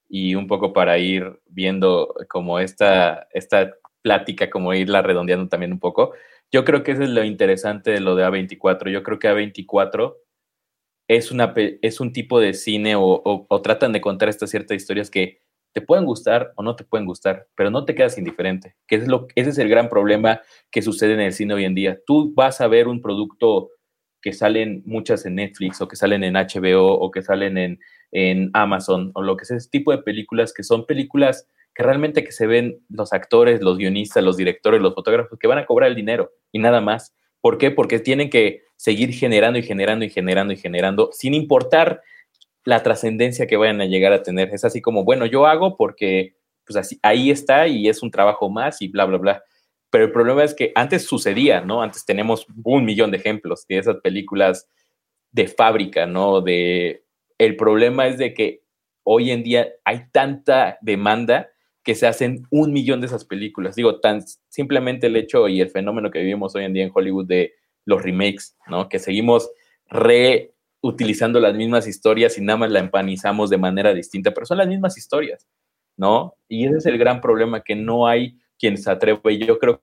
y 0.09 0.35
un 0.35 0.47
poco 0.47 0.73
para 0.73 0.99
ir 0.99 1.41
viendo 1.47 2.15
como 2.29 2.59
esta, 2.59 3.27
esta 3.33 3.73
plática, 4.03 4.51
como 4.51 4.73
irla 4.75 5.03
redondeando 5.03 5.49
también 5.49 5.73
un 5.73 5.81
poco, 5.81 6.13
yo 6.53 6.65
creo 6.65 6.83
que 6.83 6.93
eso 6.93 7.03
es 7.03 7.11
lo 7.11 7.25
interesante 7.25 7.91
de 7.91 8.01
lo 8.01 8.15
de 8.15 8.25
A24. 8.25 8.91
Yo 8.91 9.03
creo 9.03 9.19
que 9.19 9.29
A24 9.29 10.17
es, 11.09 11.31
una, 11.33 11.53
es 11.57 12.01
un 12.01 12.13
tipo 12.13 12.41
de 12.41 12.55
cine 12.55 12.95
o, 12.97 13.61
tratan 13.63 13.93
de 13.93 14.01
contar 14.01 14.29
estas 14.29 14.51
ciertas 14.51 14.77
historias 14.77 15.11
que 15.11 15.43
te 15.73 15.81
pueden 15.81 16.07
gustar 16.07 16.53
o 16.57 16.63
no 16.63 16.75
te 16.75 16.85
pueden 16.85 17.05
gustar, 17.05 17.49
pero 17.55 17.71
no 17.71 17.85
te 17.85 17.95
quedas 17.95 18.17
indiferente, 18.17 18.77
que 18.87 18.97
es 18.97 19.09
lo, 19.09 19.27
ese 19.35 19.51
es 19.51 19.59
el 19.59 19.69
gran 19.69 19.91
problema 19.91 20.41
que 20.71 20.81
sucede 20.81 21.15
en 21.15 21.21
el 21.21 21.33
cine 21.33 21.55
hoy 21.55 21.65
en 21.65 21.75
día. 21.75 21.99
Tú 22.07 22.33
vas 22.35 22.61
a 22.63 22.69
ver 22.69 22.89
un 22.89 23.03
producto 23.03 23.71
que 24.23 24.33
salen 24.33 24.83
muchas 24.87 25.27
en 25.27 25.35
Netflix 25.35 25.81
o 25.81 25.89
que 25.89 25.97
salen 25.97 26.25
en 26.25 26.35
HBO 26.35 26.95
o 26.95 27.11
que 27.11 27.23
salen 27.23 27.59
en, 27.59 27.79
en 28.13 28.51
Amazon 28.55 29.11
o 29.15 29.23
lo 29.23 29.37
que 29.37 29.45
sea, 29.45 29.57
ese 29.57 29.71
tipo 29.71 29.93
de 29.93 29.99
películas 29.99 30.53
que 30.53 30.63
son 30.63 30.87
películas 30.87 31.49
que 31.75 31.83
realmente 31.83 32.25
que 32.25 32.33
se 32.33 32.47
ven 32.47 32.81
los 32.89 33.13
actores, 33.13 33.61
los 33.61 33.77
guionistas, 33.77 34.25
los 34.25 34.37
directores, 34.37 34.81
los 34.81 34.95
fotógrafos 34.95 35.39
que 35.39 35.47
van 35.47 35.59
a 35.59 35.67
cobrar 35.67 35.91
el 35.91 35.97
dinero 35.97 36.33
y 36.51 36.59
nada 36.59 36.81
más. 36.81 37.15
¿Por 37.43 37.59
qué? 37.59 37.71
Porque 37.71 37.99
tienen 37.99 38.31
que 38.31 38.63
seguir 38.77 39.13
generando 39.13 39.59
y 39.59 39.63
generando 39.63 40.05
y 40.05 40.11
generando 40.11 40.55
y 40.55 40.57
generando 40.57 41.11
sin 41.13 41.35
importar 41.35 42.03
la 42.65 42.83
trascendencia 42.83 43.47
que 43.47 43.57
vayan 43.57 43.81
a 43.81 43.87
llegar 43.87 44.13
a 44.13 44.23
tener. 44.23 44.53
Es 44.53 44.65
así 44.65 44.81
como, 44.81 45.05
bueno, 45.05 45.27
yo 45.27 45.47
hago 45.47 45.77
porque 45.77 46.35
pues 46.67 46.77
así, 46.77 46.99
ahí 47.03 47.31
está 47.31 47.69
y 47.69 47.89
es 47.89 48.03
un 48.03 48.11
trabajo 48.11 48.51
más 48.51 48.83
y 48.83 48.89
bla, 48.89 49.05
bla, 49.05 49.19
bla. 49.19 49.43
Pero 49.91 50.07
el 50.07 50.13
problema 50.13 50.43
es 50.43 50.55
que 50.55 50.73
antes 50.75 51.07
sucedía, 51.07 51.61
¿no? 51.61 51.81
Antes 51.81 52.05
tenemos 52.05 52.47
un 52.65 52.85
millón 52.85 53.13
de 53.13 53.19
ejemplos 53.19 53.67
de 53.69 53.79
esas 53.79 53.97
películas 54.03 54.69
de 55.31 55.47
fábrica, 55.47 56.07
¿no? 56.07 56.41
De 56.41 57.05
el 57.39 57.57
problema 57.57 58.07
es 58.07 58.19
de 58.19 58.35
que 58.35 58.63
hoy 59.03 59.31
en 59.31 59.43
día 59.43 59.69
hay 59.85 60.09
tanta 60.11 60.79
demanda 60.81 61.49
que 61.83 61.95
se 61.95 62.09
hacen 62.09 62.47
un 62.51 62.73
millón 62.73 63.01
de 63.01 63.07
esas 63.07 63.25
películas. 63.25 63.77
Digo, 63.77 64.01
tan 64.01 64.21
simplemente 64.49 65.07
el 65.07 65.17
hecho 65.17 65.47
y 65.47 65.61
el 65.61 65.71
fenómeno 65.71 66.11
que 66.11 66.19
vivimos 66.19 66.55
hoy 66.57 66.65
en 66.65 66.73
día 66.73 66.85
en 66.85 66.91
Hollywood 66.93 67.27
de 67.27 67.55
los 67.85 68.03
remakes, 68.03 68.57
¿no? 68.67 68.89
Que 68.89 68.99
seguimos 68.99 69.49
reutilizando 69.89 71.39
las 71.39 71.55
mismas 71.55 71.87
historias 71.87 72.37
y 72.37 72.41
nada 72.41 72.59
más 72.59 72.71
la 72.73 72.81
empanizamos 72.81 73.51
de 73.51 73.59
manera 73.59 73.95
distinta, 73.95 74.33
pero 74.33 74.47
son 74.47 74.59
las 74.59 74.67
mismas 74.67 74.99
historias, 74.99 75.47
¿no? 75.97 76.35
Y 76.49 76.67
ese 76.67 76.79
es 76.79 76.87
el 76.87 76.99
gran 76.99 77.21
problema, 77.21 77.63
que 77.63 77.77
no 77.77 78.09
hay 78.09 78.37
quien 78.59 78.77
se 78.77 78.91
atreva. 78.91 79.21
Y 79.31 79.47
yo 79.47 79.61
creo 79.61 79.81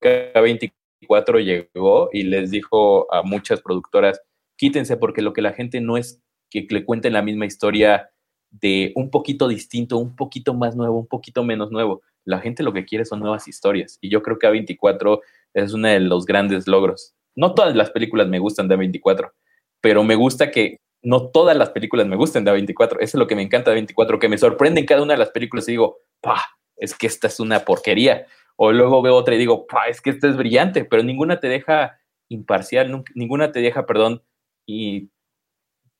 que 0.00 0.32
A24 0.32 1.44
llegó 1.44 2.08
y 2.10 2.22
les 2.22 2.50
dijo 2.50 3.12
a 3.12 3.22
muchas 3.22 3.60
productoras, 3.60 4.18
quítense 4.56 4.96
porque 4.96 5.20
lo 5.20 5.34
que 5.34 5.42
la 5.42 5.52
gente 5.52 5.82
no 5.82 5.98
es 5.98 6.23
que 6.54 6.66
le 6.70 6.84
cuenten 6.84 7.12
la 7.12 7.22
misma 7.22 7.46
historia 7.46 8.10
de 8.50 8.92
un 8.94 9.10
poquito 9.10 9.48
distinto, 9.48 9.98
un 9.98 10.14
poquito 10.14 10.54
más 10.54 10.76
nuevo, 10.76 10.98
un 10.98 11.08
poquito 11.08 11.42
menos 11.42 11.70
nuevo. 11.70 12.02
La 12.24 12.38
gente 12.38 12.62
lo 12.62 12.72
que 12.72 12.84
quiere 12.84 13.04
son 13.04 13.20
nuevas 13.20 13.48
historias 13.48 13.98
y 14.00 14.08
yo 14.08 14.22
creo 14.22 14.38
que 14.38 14.46
A24 14.46 15.20
es 15.54 15.72
uno 15.72 15.88
de 15.88 16.00
los 16.00 16.24
grandes 16.24 16.66
logros. 16.66 17.14
No 17.34 17.54
todas 17.54 17.74
las 17.74 17.90
películas 17.90 18.28
me 18.28 18.38
gustan 18.38 18.68
de 18.68 18.76
A24, 18.76 19.32
pero 19.80 20.04
me 20.04 20.14
gusta 20.14 20.50
que 20.50 20.78
no 21.02 21.28
todas 21.28 21.56
las 21.56 21.70
películas 21.70 22.06
me 22.06 22.16
gusten 22.16 22.44
de 22.44 22.52
A24. 22.52 22.96
Eso 23.00 23.00
es 23.00 23.14
lo 23.14 23.26
que 23.26 23.36
me 23.36 23.42
encanta 23.42 23.70
de 23.70 23.82
A24, 23.82 24.18
que 24.18 24.28
me 24.28 24.38
sorprende 24.38 24.80
en 24.80 24.86
cada 24.86 25.02
una 25.02 25.14
de 25.14 25.18
las 25.18 25.30
películas 25.30 25.68
y 25.68 25.72
digo, 25.72 25.98
pa, 26.20 26.42
es 26.76 26.94
que 26.94 27.06
esta 27.06 27.26
es 27.26 27.40
una 27.40 27.60
porquería. 27.60 28.26
O 28.56 28.72
luego 28.72 29.02
veo 29.02 29.16
otra 29.16 29.34
y 29.34 29.38
digo, 29.38 29.66
pa, 29.66 29.88
es 29.88 30.00
que 30.00 30.10
esta 30.10 30.28
es 30.28 30.36
brillante, 30.36 30.84
pero 30.84 31.02
ninguna 31.02 31.40
te 31.40 31.48
deja 31.48 31.98
imparcial, 32.28 33.04
ninguna 33.14 33.52
te 33.52 33.60
deja, 33.60 33.84
perdón, 33.84 34.22
y 34.66 35.10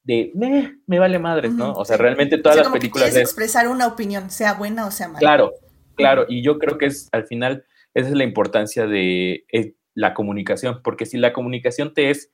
de 0.05 0.33
me 0.87 0.99
vale 0.99 1.19
madre, 1.19 1.49
¿no? 1.49 1.73
O 1.73 1.85
sea, 1.85 1.97
realmente 1.97 2.39
todas 2.39 2.59
las 2.59 2.69
películas. 2.69 3.13
Que 3.13 3.21
expresar 3.21 3.69
una 3.69 3.87
opinión, 3.87 4.31
sea 4.31 4.55
buena 4.55 4.87
o 4.87 4.91
sea 4.91 5.09
mala. 5.09 5.19
Claro, 5.19 5.53
claro. 5.97 6.27
Y 6.29 6.43
yo 6.43 6.59
creo 6.59 6.79
que 6.79 6.87
es 6.87 7.09
al 7.13 7.27
final, 7.27 7.65
esa 7.95 8.09
es 8.09 8.15
la 8.15 8.25
importancia 8.25 8.87
de 8.87 9.45
eh, 9.51 9.75
la 9.95 10.15
comunicación, 10.15 10.81
porque 10.85 11.07
si 11.07 11.17
la 11.17 11.33
comunicación 11.33 11.95
te 11.95 12.11
es 12.11 12.31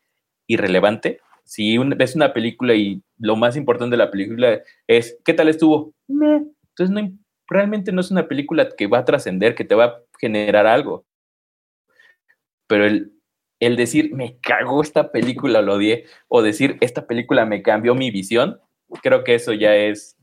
irrelevante, 0.47 1.21
si 1.45 1.79
ves 1.79 2.17
una 2.17 2.33
película 2.33 2.75
y 2.75 3.03
lo 3.19 3.37
más 3.37 3.57
importante 3.57 3.95
de 3.95 4.05
la 4.05 4.11
película 4.11 4.61
es 4.87 5.19
¿qué 5.25 5.33
tal 5.33 5.49
estuvo? 5.49 5.95
Entonces 6.09 6.91
no, 6.91 7.13
realmente 7.49 7.93
no 7.93 8.01
es 8.01 8.11
una 8.11 8.27
película 8.29 8.69
que 8.77 8.87
va 8.87 8.99
a 8.99 9.05
trascender, 9.05 9.55
que 9.55 9.65
te 9.65 9.75
va 9.75 9.85
a 9.85 10.01
generar 10.19 10.67
algo. 10.67 11.05
Pero 12.67 12.87
el, 12.87 13.13
el 13.61 13.77
decir, 13.77 14.15
me 14.15 14.39
cagó 14.41 14.83
esta 14.83 15.13
película, 15.13 15.63
lo 15.63 15.75
odié, 15.75 16.07
o 16.29 16.43
decir, 16.43 16.79
esta 16.81 17.07
película 17.07 17.45
me 17.45 17.63
cambió 17.63 17.95
mi 17.95 18.11
visión, 18.11 18.59
creo 19.03 19.23
que 19.23 19.35
eso 19.35 19.53
ya 19.53 19.77
es 19.77 20.17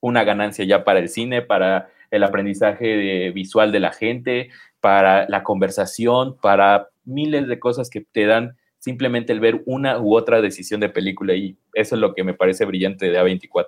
una 0.00 0.24
ganancia 0.24 0.64
ya 0.64 0.84
para 0.84 0.98
el 0.98 1.08
cine, 1.08 1.42
para 1.42 1.90
el 2.10 2.24
aprendizaje 2.24 3.30
visual 3.30 3.72
de 3.72 3.80
la 3.80 3.92
gente, 3.92 4.50
para 4.80 5.28
la 5.28 5.42
conversación, 5.42 6.36
para 6.40 6.88
miles 7.04 7.46
de 7.46 7.58
cosas 7.58 7.90
que 7.90 8.00
te 8.00 8.26
dan 8.26 8.56
simplemente 8.78 9.32
el 9.32 9.40
ver 9.40 9.62
una 9.66 9.98
u 10.00 10.16
otra 10.16 10.40
decisión 10.40 10.80
de 10.80 10.88
película 10.88 11.34
y 11.34 11.58
eso 11.74 11.94
es 11.96 12.00
lo 12.00 12.14
que 12.14 12.24
me 12.24 12.34
parece 12.34 12.64
brillante 12.64 13.10
de 13.10 13.20
A24. 13.20 13.66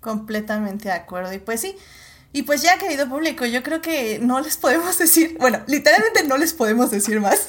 Completamente 0.00 0.88
de 0.88 0.94
acuerdo. 0.94 1.32
Y 1.32 1.38
pues 1.38 1.60
sí, 1.60 1.74
y 2.36 2.42
pues 2.42 2.60
ya, 2.60 2.76
querido 2.76 3.08
público, 3.08 3.46
yo 3.46 3.62
creo 3.62 3.80
que 3.80 4.18
no 4.18 4.40
les 4.42 4.58
podemos 4.58 4.98
decir, 4.98 5.38
bueno, 5.40 5.62
literalmente 5.66 6.22
no 6.24 6.36
les 6.36 6.52
podemos 6.52 6.90
decir 6.90 7.18
más. 7.18 7.46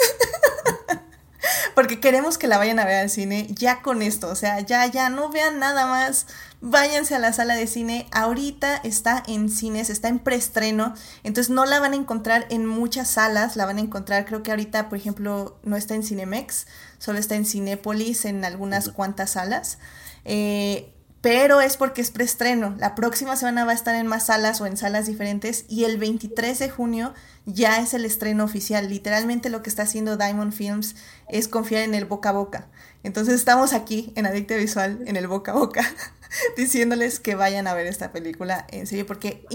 Porque 1.76 2.00
queremos 2.00 2.38
que 2.38 2.48
la 2.48 2.58
vayan 2.58 2.80
a 2.80 2.86
ver 2.86 2.96
al 2.96 3.10
cine 3.10 3.48
ya 3.50 3.82
con 3.82 4.02
esto, 4.02 4.30
o 4.30 4.36
sea, 4.36 4.62
ya, 4.62 4.86
ya, 4.86 5.10
no 5.10 5.30
vean 5.30 5.60
nada 5.60 5.88
más, 5.88 6.28
váyanse 6.62 7.16
a 7.16 7.20
la 7.20 7.34
sala 7.34 7.56
de 7.56 7.68
cine, 7.68 8.08
ahorita 8.14 8.78
está 8.78 9.22
en 9.28 9.50
cines, 9.50 9.90
está 9.90 10.08
en 10.08 10.20
preestreno, 10.20 10.94
entonces 11.24 11.54
no 11.54 11.66
la 11.66 11.82
van 11.82 11.92
a 11.92 11.98
encontrar 11.98 12.46
en 12.50 12.66
muchas 12.66 13.10
salas, 13.10 13.58
la 13.58 13.66
van 13.66 13.80
a 13.80 13.82
encontrar, 13.82 14.26
creo 14.26 14.42
que 14.42 14.52
ahorita, 14.52 14.88
por 14.88 14.98
ejemplo, 14.98 15.60
no 15.64 15.76
está 15.76 15.96
en 15.96 16.04
Cinemex, 16.04 16.66
solo 16.98 17.20
está 17.20 17.36
en 17.36 17.46
Cinépolis, 17.46 18.24
en 18.24 18.46
algunas 18.46 18.88
cuantas 18.88 19.32
salas. 19.32 19.80
Eh, 20.24 20.94
pero 21.22 21.62
es 21.62 21.78
porque 21.78 22.02
es 22.02 22.12
preestreno. 22.12 22.76
La 22.78 22.96
próxima 22.96 23.36
semana 23.36 23.66
va 23.66 23.72
a 23.72 23.76
estar 23.76 23.96
en 23.96 24.08
más 24.08 24.28
salas 24.28 24.62
o 24.62 24.66
en 24.66 24.78
salas 24.78 25.08
diferentes 25.08 25.66
y 25.68 25.86
el 25.86 25.98
23 25.98 26.60
de 26.60 26.70
junio 26.70 27.14
ya 27.46 27.80
es 27.80 27.94
el 27.94 28.06
estreno 28.06 28.44
oficial. 28.44 28.90
Literalmente 28.90 29.50
lo 29.50 29.64
que 29.64 29.70
está 29.70 29.84
haciendo 29.84 30.18
Diamond 30.18 30.54
Films 30.54 30.96
es 31.28 31.48
confiar 31.48 31.84
en 31.84 31.96
el 31.96 32.06
boca 32.06 32.30
a 32.30 32.34
boca. 32.34 32.68
Entonces 33.04 33.36
estamos 33.36 33.74
aquí 33.74 34.12
en 34.16 34.26
Adicta 34.26 34.56
Visual, 34.58 35.00
en 35.06 35.16
el 35.16 35.28
boca 35.28 35.54
a 35.54 35.56
boca, 35.56 35.82
diciéndoles 36.58 37.20
que 37.20 37.36
vayan 37.36 37.66
a 37.68 37.74
ver 37.74 37.88
esta 37.88 38.12
película 38.12 38.68
en 38.70 38.86
serio, 38.86 39.06
porque 39.06 39.46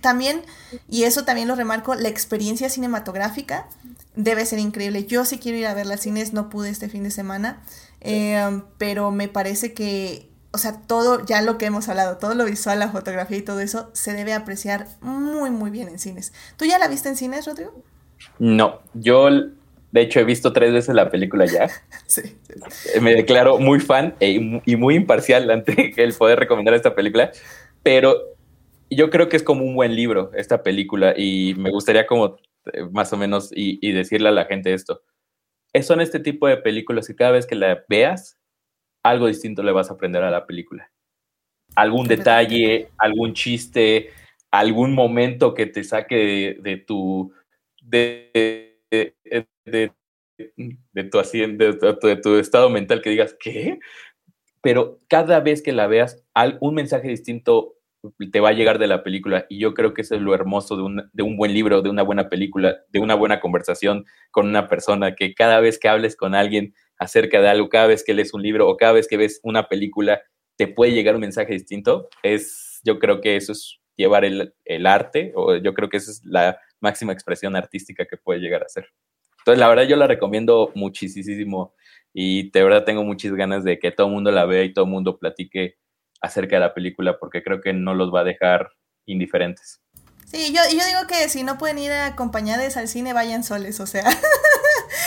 también, 0.00 0.42
y 0.88 1.04
eso 1.04 1.24
también 1.24 1.48
lo 1.48 1.54
remarco, 1.54 1.94
la 1.94 2.08
experiencia 2.08 2.70
cinematográfica 2.70 3.68
debe 4.16 4.46
ser 4.46 4.58
increíble. 4.58 5.04
Yo 5.04 5.24
sí 5.24 5.38
quiero 5.38 5.58
ir 5.58 5.66
a 5.66 5.74
ver 5.74 5.86
las 5.86 6.00
cines, 6.00 6.32
no 6.32 6.48
pude 6.48 6.70
este 6.70 6.88
fin 6.88 7.02
de 7.02 7.10
semana, 7.10 7.62
eh, 8.00 8.62
pero 8.78 9.10
me 9.10 9.28
parece 9.28 9.74
que 9.74 10.33
o 10.54 10.58
sea, 10.58 10.80
todo, 10.86 11.26
ya 11.26 11.42
lo 11.42 11.58
que 11.58 11.66
hemos 11.66 11.88
hablado, 11.88 12.16
todo 12.16 12.36
lo 12.36 12.44
visual, 12.44 12.78
la 12.78 12.88
fotografía 12.88 13.38
y 13.38 13.42
todo 13.42 13.58
eso, 13.58 13.90
se 13.92 14.12
debe 14.12 14.32
apreciar 14.32 14.86
muy, 15.00 15.50
muy 15.50 15.72
bien 15.72 15.88
en 15.88 15.98
cines. 15.98 16.32
¿Tú 16.56 16.64
ya 16.64 16.78
la 16.78 16.86
viste 16.86 17.08
en 17.08 17.16
cines, 17.16 17.44
Rodrigo? 17.44 17.82
No, 18.38 18.80
yo 18.94 19.28
de 19.30 20.00
hecho 20.00 20.20
he 20.20 20.24
visto 20.24 20.52
tres 20.52 20.72
veces 20.72 20.94
la 20.94 21.10
película 21.10 21.44
ya. 21.46 21.68
sí. 22.06 22.36
Me 23.00 23.14
declaro 23.16 23.58
muy 23.58 23.80
fan 23.80 24.14
e, 24.20 24.60
y 24.64 24.76
muy 24.76 24.94
imparcial 24.94 25.50
ante 25.50 25.92
el 26.02 26.14
poder 26.14 26.38
recomendar 26.38 26.74
esta 26.74 26.94
película, 26.94 27.32
pero 27.82 28.16
yo 28.88 29.10
creo 29.10 29.28
que 29.28 29.36
es 29.36 29.42
como 29.42 29.64
un 29.64 29.74
buen 29.74 29.96
libro 29.96 30.30
esta 30.34 30.62
película 30.62 31.14
y 31.16 31.54
me 31.56 31.70
gustaría 31.70 32.06
como 32.06 32.36
eh, 32.72 32.84
más 32.92 33.12
o 33.12 33.16
menos 33.16 33.50
y, 33.52 33.80
y 33.82 33.90
decirle 33.90 34.28
a 34.28 34.32
la 34.32 34.44
gente 34.44 34.72
esto. 34.72 35.02
Son 35.82 36.00
este 36.00 36.20
tipo 36.20 36.46
de 36.46 36.58
películas 36.58 37.08
que 37.08 37.16
cada 37.16 37.32
vez 37.32 37.44
que 37.44 37.56
la 37.56 37.82
veas 37.88 38.38
algo 39.04 39.26
distinto 39.28 39.62
le 39.62 39.72
vas 39.72 39.90
a 39.90 39.94
aprender 39.94 40.22
a 40.24 40.30
la 40.30 40.46
película. 40.46 40.90
Algún 41.76 42.08
detalle, 42.08 42.88
algún 42.98 43.34
chiste, 43.34 44.10
algún 44.50 44.94
momento 44.94 45.54
que 45.54 45.66
te 45.66 45.84
saque 45.84 46.56
de, 46.60 46.76
tu 46.78 47.32
de, 47.82 48.80
de, 48.90 49.14
tu 51.10 51.18
de, 52.06 52.16
tu 52.16 52.36
estado 52.36 52.70
mental 52.70 53.02
que 53.02 53.10
digas, 53.10 53.36
¿qué? 53.38 53.78
Pero 54.62 55.00
cada 55.08 55.40
vez 55.40 55.62
que 55.62 55.72
la 55.72 55.86
veas, 55.86 56.24
un 56.60 56.74
mensaje 56.74 57.08
distinto 57.08 57.74
te 58.32 58.40
va 58.40 58.50
a 58.50 58.52
llegar 58.52 58.78
de 58.78 58.86
la 58.86 59.02
película. 59.02 59.46
Y 59.48 59.58
yo 59.58 59.74
creo 59.74 59.92
que 59.92 60.02
eso 60.02 60.14
es 60.14 60.22
lo 60.22 60.34
hermoso 60.34 60.76
de 60.76 60.82
un, 60.82 61.10
de 61.12 61.22
un 61.22 61.36
buen 61.36 61.52
libro, 61.52 61.82
de 61.82 61.90
una 61.90 62.02
buena 62.02 62.28
película, 62.28 62.78
de 62.88 63.00
una 63.00 63.14
buena 63.14 63.40
conversación 63.40 64.06
con 64.30 64.46
una 64.48 64.68
persona, 64.68 65.14
que 65.14 65.34
cada 65.34 65.60
vez 65.60 65.78
que 65.78 65.88
hables 65.88 66.16
con 66.16 66.34
alguien 66.34 66.74
acerca 66.98 67.40
de 67.40 67.48
algo, 67.48 67.68
cada 67.68 67.86
vez 67.86 68.04
que 68.04 68.14
lees 68.14 68.34
un 68.34 68.42
libro 68.42 68.68
o 68.68 68.76
cada 68.76 68.92
vez 68.92 69.08
que 69.08 69.16
ves 69.16 69.40
una 69.42 69.68
película, 69.68 70.22
te 70.56 70.68
puede 70.68 70.92
llegar 70.92 71.14
un 71.14 71.22
mensaje 71.22 71.52
distinto. 71.52 72.08
Es, 72.22 72.80
yo 72.84 72.98
creo 72.98 73.20
que 73.20 73.36
eso 73.36 73.52
es 73.52 73.78
llevar 73.96 74.24
el, 74.24 74.54
el 74.64 74.86
arte, 74.86 75.32
o 75.34 75.56
yo 75.56 75.74
creo 75.74 75.88
que 75.88 75.98
esa 75.98 76.10
es 76.10 76.22
la 76.24 76.58
máxima 76.80 77.12
expresión 77.12 77.56
artística 77.56 78.04
que 78.06 78.16
puede 78.16 78.40
llegar 78.40 78.62
a 78.62 78.68
ser. 78.68 78.88
Entonces, 79.38 79.60
la 79.60 79.68
verdad, 79.68 79.84
yo 79.84 79.96
la 79.96 80.06
recomiendo 80.06 80.72
muchísimo 80.74 81.74
y 82.14 82.50
de 82.50 82.62
verdad 82.62 82.84
tengo 82.84 83.04
muchas 83.04 83.32
ganas 83.32 83.62
de 83.62 83.78
que 83.78 83.90
todo 83.90 84.06
el 84.06 84.14
mundo 84.14 84.30
la 84.30 84.46
vea 84.46 84.64
y 84.64 84.72
todo 84.72 84.86
el 84.86 84.90
mundo 84.90 85.18
platique 85.18 85.76
acerca 86.22 86.56
de 86.56 86.60
la 86.60 86.72
película 86.72 87.18
porque 87.18 87.42
creo 87.42 87.60
que 87.60 87.74
no 87.74 87.92
los 87.94 88.12
va 88.12 88.20
a 88.20 88.24
dejar 88.24 88.70
indiferentes. 89.04 89.82
Sí, 90.24 90.54
yo, 90.54 90.62
yo 90.72 90.84
digo 90.86 91.06
que 91.06 91.28
si 91.28 91.42
no 91.42 91.58
pueden 91.58 91.78
ir 91.78 91.92
acompañados 91.92 92.76
al 92.78 92.88
cine, 92.88 93.12
vayan 93.12 93.44
soles, 93.44 93.80
o 93.80 93.86
sea. 93.86 94.04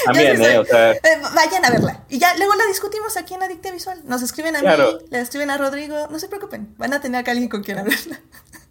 También, 0.07 0.41
¿eh? 0.41 0.57
O 0.57 0.65
sea... 0.65 0.91
Eh, 0.91 0.99
vayan 1.35 1.65
a 1.65 1.69
verla. 1.69 2.03
Y 2.09 2.19
ya 2.19 2.35
luego 2.37 2.55
la 2.55 2.65
discutimos 2.65 3.17
aquí 3.17 3.33
en 3.33 3.43
Adicta 3.43 3.71
Visual. 3.71 3.99
Nos 4.05 4.21
escriben 4.21 4.55
a 4.55 4.61
mí, 4.61 4.67
le 5.09 5.19
escriben 5.19 5.49
a 5.49 5.57
Rodrigo. 5.57 6.07
No 6.09 6.19
se 6.19 6.27
preocupen, 6.27 6.73
van 6.77 6.93
a 6.93 7.01
tener 7.01 7.27
a 7.27 7.31
alguien 7.31 7.49
con 7.49 7.63
quien 7.63 7.79
hablarla. 7.79 8.19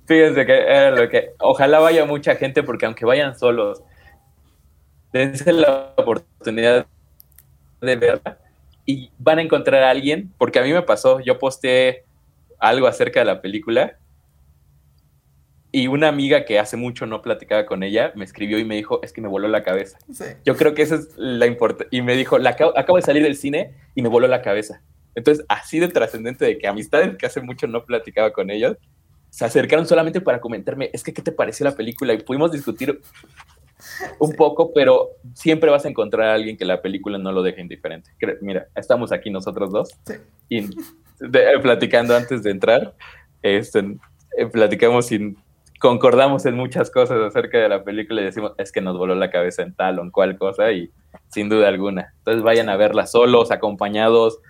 Fíjense 0.06 0.46
que 0.46 0.52
era 0.52 0.90
lo 0.90 1.08
que. 1.08 1.30
Ojalá 1.38 1.78
vaya 1.78 2.04
mucha 2.04 2.36
gente, 2.36 2.62
porque 2.62 2.86
aunque 2.86 3.04
vayan 3.04 3.38
solos, 3.38 3.82
dense 5.12 5.52
la 5.52 5.92
oportunidad 5.96 6.86
de 7.80 7.96
verla 7.96 8.38
y 8.86 9.10
van 9.18 9.38
a 9.40 9.42
encontrar 9.42 9.82
a 9.82 9.90
alguien, 9.90 10.32
porque 10.38 10.60
a 10.60 10.62
mí 10.62 10.72
me 10.72 10.82
pasó, 10.82 11.20
yo 11.20 11.38
posteé 11.38 12.04
algo 12.58 12.86
acerca 12.86 13.20
de 13.20 13.26
la 13.26 13.42
película 13.42 13.98
y 15.76 15.88
una 15.88 16.08
amiga 16.08 16.46
que 16.46 16.58
hace 16.58 16.78
mucho 16.78 17.04
no 17.04 17.20
platicaba 17.20 17.66
con 17.66 17.82
ella 17.82 18.10
me 18.14 18.24
escribió 18.24 18.58
y 18.58 18.64
me 18.64 18.76
dijo, 18.76 18.98
es 19.02 19.12
que 19.12 19.20
me 19.20 19.28
voló 19.28 19.46
la 19.46 19.62
cabeza. 19.62 19.98
Yo 20.42 20.56
creo 20.56 20.72
que 20.72 20.80
esa 20.80 20.94
es 20.94 21.10
la 21.18 21.44
importancia. 21.44 21.86
Y 21.90 22.00
me 22.00 22.16
dijo, 22.16 22.38
la 22.38 22.48
acabo, 22.48 22.72
acabo 22.78 22.96
de 22.96 23.02
salir 23.02 23.22
del 23.22 23.36
cine 23.36 23.74
y 23.94 24.00
me 24.00 24.08
voló 24.08 24.26
la 24.26 24.40
cabeza. 24.40 24.80
Entonces, 25.14 25.44
así 25.50 25.78
de 25.78 25.88
trascendente 25.88 26.46
de 26.46 26.56
que 26.56 26.66
amistades 26.66 27.14
que 27.18 27.26
hace 27.26 27.42
mucho 27.42 27.66
no 27.66 27.84
platicaba 27.84 28.32
con 28.32 28.48
ellos, 28.48 28.78
se 29.28 29.44
acercaron 29.44 29.86
solamente 29.86 30.22
para 30.22 30.40
comentarme, 30.40 30.88
es 30.94 31.02
que, 31.02 31.12
¿qué 31.12 31.20
te 31.20 31.30
pareció 31.30 31.64
la 31.64 31.76
película? 31.76 32.14
Y 32.14 32.22
pudimos 32.22 32.52
discutir 32.52 32.98
un 34.18 34.32
poco, 34.32 34.72
pero 34.72 35.10
siempre 35.34 35.68
vas 35.68 35.84
a 35.84 35.90
encontrar 35.90 36.28
a 36.28 36.34
alguien 36.36 36.56
que 36.56 36.64
la 36.64 36.80
película 36.80 37.18
no 37.18 37.32
lo 37.32 37.42
deje 37.42 37.60
indiferente. 37.60 38.12
Mira, 38.40 38.68
estamos 38.74 39.12
aquí 39.12 39.28
nosotros 39.28 39.70
dos 39.70 39.90
y 40.48 40.70
platicando 41.60 42.16
antes 42.16 42.42
de 42.42 42.50
entrar, 42.50 42.94
este, 43.42 43.98
platicamos 44.50 45.12
y 45.12 45.36
concordamos 45.86 46.44
en 46.46 46.56
muchas 46.56 46.90
cosas 46.90 47.18
acerca 47.20 47.58
de 47.58 47.68
la 47.68 47.84
película 47.84 48.20
y 48.20 48.24
decimos, 48.24 48.54
es 48.58 48.72
que 48.72 48.80
nos 48.80 48.98
voló 48.98 49.14
la 49.14 49.30
cabeza 49.30 49.62
en 49.62 49.72
tal 49.72 50.00
o 50.00 50.02
en 50.02 50.10
cual 50.10 50.36
cosa 50.36 50.72
y 50.72 50.90
sin 51.28 51.48
duda 51.48 51.68
alguna. 51.68 52.12
Entonces 52.18 52.42
vayan 52.42 52.68
a 52.68 52.76
verla 52.76 53.06
solos, 53.06 53.52
acompañados, 53.52 54.40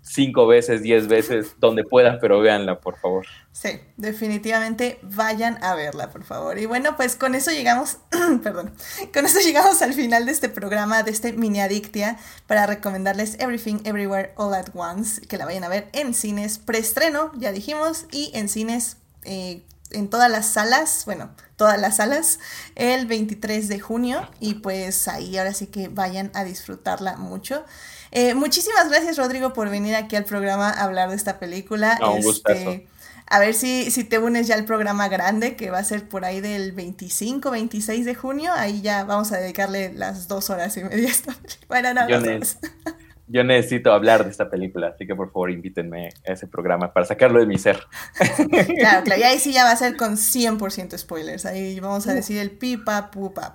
cinco 0.00 0.46
veces, 0.46 0.82
diez 0.82 1.08
veces, 1.08 1.56
donde 1.58 1.82
puedan, 1.82 2.18
pero 2.20 2.38
véanla, 2.38 2.78
por 2.78 3.00
favor. 3.00 3.26
Sí, 3.50 3.80
definitivamente 3.96 5.00
vayan 5.02 5.58
a 5.60 5.74
verla, 5.74 6.10
por 6.10 6.22
favor. 6.22 6.56
Y 6.56 6.66
bueno, 6.66 6.96
pues 6.96 7.16
con 7.16 7.34
eso 7.34 7.50
llegamos, 7.50 7.96
perdón, 8.44 8.72
con 9.12 9.26
eso 9.26 9.40
llegamos 9.40 9.82
al 9.82 9.92
final 9.92 10.24
de 10.24 10.30
este 10.30 10.48
programa, 10.48 11.02
de 11.02 11.10
este 11.10 11.32
mini 11.32 11.60
adictia, 11.62 12.16
para 12.46 12.64
recomendarles 12.64 13.40
Everything 13.40 13.78
Everywhere 13.82 14.34
All 14.36 14.54
at 14.54 14.68
Once, 14.72 15.20
que 15.26 15.36
la 15.36 15.46
vayan 15.46 15.64
a 15.64 15.68
ver 15.68 15.88
en 15.94 16.14
cines 16.14 16.60
preestreno, 16.60 17.32
ya 17.34 17.50
dijimos, 17.50 18.06
y 18.12 18.30
en 18.34 18.48
cines 18.48 18.98
eh, 19.24 19.62
en 19.90 20.08
todas 20.08 20.30
las 20.30 20.46
salas, 20.46 21.04
bueno, 21.04 21.30
todas 21.56 21.80
las 21.80 21.96
salas, 21.96 22.38
el 22.74 23.06
23 23.06 23.68
de 23.68 23.80
junio, 23.80 24.28
y 24.40 24.54
pues 24.54 25.08
ahí 25.08 25.36
ahora 25.38 25.54
sí 25.54 25.66
que 25.66 25.88
vayan 25.88 26.30
a 26.34 26.44
disfrutarla 26.44 27.16
mucho. 27.16 27.64
Eh, 28.12 28.34
muchísimas 28.34 28.88
gracias, 28.88 29.16
Rodrigo, 29.16 29.52
por 29.52 29.70
venir 29.70 29.94
aquí 29.94 30.16
al 30.16 30.24
programa 30.24 30.70
a 30.70 30.84
hablar 30.84 31.10
de 31.10 31.16
esta 31.16 31.38
película. 31.38 31.98
un 32.02 32.18
este, 32.18 32.86
a 33.26 33.40
ver 33.40 33.54
si, 33.54 33.90
si 33.90 34.04
te 34.04 34.18
unes 34.18 34.46
ya 34.46 34.54
al 34.54 34.64
programa 34.64 35.08
grande, 35.08 35.56
que 35.56 35.70
va 35.70 35.78
a 35.78 35.84
ser 35.84 36.08
por 36.08 36.24
ahí 36.24 36.40
del 36.40 36.72
25, 36.72 37.50
26 37.50 38.04
de 38.04 38.14
junio. 38.14 38.52
Ahí 38.54 38.82
ya 38.82 39.04
vamos 39.04 39.32
a 39.32 39.38
dedicarle 39.38 39.92
las 39.92 40.28
dos 40.28 40.50
horas 40.50 40.76
y 40.76 40.84
media. 40.84 41.10
Bueno, 41.68 41.92
no, 41.92 42.06
yo 43.28 43.44
necesito 43.44 43.92
hablar 43.92 44.24
de 44.24 44.30
esta 44.30 44.48
película, 44.48 44.88
así 44.88 45.06
que 45.06 45.14
por 45.14 45.32
favor 45.32 45.50
invítenme 45.50 46.10
a 46.26 46.32
ese 46.32 46.46
programa 46.46 46.92
para 46.92 47.06
sacarlo 47.06 47.40
de 47.40 47.46
mi 47.46 47.58
ser. 47.58 47.80
Claro, 48.76 49.04
claro, 49.04 49.20
y 49.20 49.24
ahí 49.24 49.38
sí 49.38 49.52
ya 49.52 49.64
va 49.64 49.72
a 49.72 49.76
ser 49.76 49.96
con 49.96 50.16
100% 50.16 50.96
spoilers, 50.96 51.46
ahí 51.46 51.80
vamos 51.80 52.06
a 52.06 52.14
decir 52.14 52.38
el 52.38 52.50
pipa, 52.50 53.10
pupa, 53.10 53.54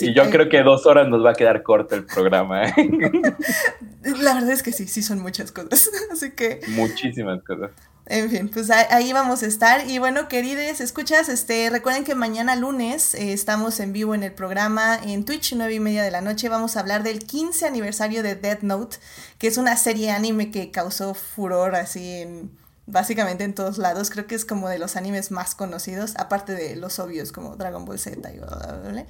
y 0.00 0.14
yo 0.14 0.28
creo 0.30 0.48
que 0.48 0.62
dos 0.62 0.86
horas 0.86 1.08
nos 1.08 1.24
va 1.24 1.30
a 1.30 1.34
quedar 1.34 1.62
corto 1.62 1.94
el 1.94 2.04
programa. 2.04 2.64
¿eh? 2.64 2.74
La 4.02 4.34
verdad 4.34 4.50
es 4.50 4.62
que 4.62 4.72
sí, 4.72 4.86
sí 4.86 5.02
son 5.02 5.20
muchas 5.20 5.52
cosas, 5.52 5.90
así 6.12 6.32
que... 6.32 6.60
Muchísimas 6.68 7.42
cosas. 7.42 7.70
En 8.06 8.30
fin, 8.30 8.48
pues 8.48 8.70
ahí 8.70 9.12
vamos 9.12 9.42
a 9.42 9.46
estar. 9.46 9.86
Y 9.86 9.98
bueno, 9.98 10.28
queridos, 10.28 10.80
escuchas, 10.80 11.28
este, 11.28 11.68
recuerden 11.68 12.04
que 12.04 12.14
mañana 12.14 12.56
lunes 12.56 13.14
eh, 13.14 13.34
estamos 13.34 13.80
en 13.80 13.92
vivo 13.92 14.14
en 14.14 14.22
el 14.22 14.32
programa 14.32 14.98
en 15.04 15.26
Twitch, 15.26 15.52
nueve 15.54 15.74
y 15.74 15.80
media 15.80 16.02
de 16.02 16.10
la 16.10 16.22
noche. 16.22 16.48
Vamos 16.48 16.76
a 16.76 16.80
hablar 16.80 17.02
del 17.02 17.18
15 17.18 17.66
aniversario 17.66 18.22
de 18.22 18.34
Dead 18.34 18.62
Note, 18.62 18.96
que 19.36 19.46
es 19.46 19.58
una 19.58 19.76
serie 19.76 20.10
anime 20.10 20.50
que 20.50 20.70
causó 20.70 21.12
furor 21.12 21.74
así 21.74 22.22
en 22.22 22.50
básicamente 22.88 23.44
en 23.44 23.54
todos 23.54 23.78
lados. 23.78 24.10
Creo 24.10 24.26
que 24.26 24.34
es 24.34 24.44
como 24.44 24.68
de 24.68 24.78
los 24.78 24.96
animes 24.96 25.30
más 25.30 25.54
conocidos, 25.54 26.14
aparte 26.16 26.54
de 26.54 26.76
los 26.76 26.98
obvios 26.98 27.30
como 27.30 27.56
Dragon 27.56 27.84
Ball 27.84 27.98
Z 27.98 28.32
y 28.32 28.38
bla, 28.38 29.06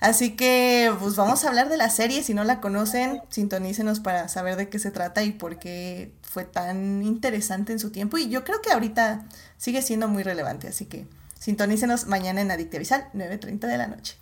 Así 0.00 0.36
que, 0.36 0.92
pues 1.00 1.16
vamos 1.16 1.44
a 1.44 1.48
hablar 1.48 1.68
de 1.68 1.76
la 1.76 1.90
serie. 1.90 2.22
Si 2.22 2.34
no 2.34 2.44
la 2.44 2.60
conocen, 2.60 3.20
sintonícenos 3.30 4.00
para 4.00 4.28
saber 4.28 4.56
de 4.56 4.68
qué 4.68 4.78
se 4.78 4.90
trata 4.90 5.22
y 5.24 5.32
por 5.32 5.58
qué 5.58 6.12
fue 6.22 6.44
tan 6.44 7.02
interesante 7.02 7.72
en 7.72 7.78
su 7.78 7.90
tiempo. 7.90 8.16
Y 8.16 8.28
yo 8.28 8.44
creo 8.44 8.60
que 8.60 8.70
ahorita 8.70 9.24
sigue 9.56 9.82
siendo 9.82 10.06
muy 10.06 10.22
relevante. 10.22 10.68
Así 10.68 10.84
que 10.86 11.06
sintonícenos 11.38 12.06
mañana 12.06 12.40
en 12.40 12.50
Adicte 12.50 12.78
Visual, 12.78 13.08
9.30 13.12 13.66
de 13.66 13.78
la 13.78 13.88
noche. 13.88 14.16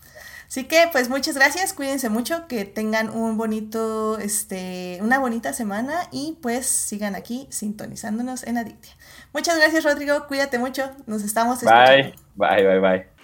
Así 0.48 0.64
que, 0.64 0.88
pues 0.92 1.08
muchas 1.08 1.34
gracias, 1.34 1.72
cuídense 1.72 2.08
mucho, 2.08 2.46
que 2.46 2.64
tengan 2.64 3.10
un 3.10 3.36
bonito, 3.36 4.18
este, 4.18 4.98
una 5.02 5.18
bonita 5.18 5.52
semana 5.52 6.02
y 6.12 6.38
pues 6.40 6.66
sigan 6.66 7.16
aquí 7.16 7.48
sintonizándonos 7.50 8.44
en 8.44 8.58
Adictia. 8.58 8.92
Muchas 9.32 9.56
gracias, 9.56 9.82
Rodrigo, 9.82 10.26
cuídate 10.28 10.58
mucho, 10.58 10.92
nos 11.06 11.22
estamos 11.22 11.62
escuchando. 11.62 12.12
Bye, 12.36 12.62
bye, 12.62 12.64
bye, 12.64 12.78
bye. 12.78 13.15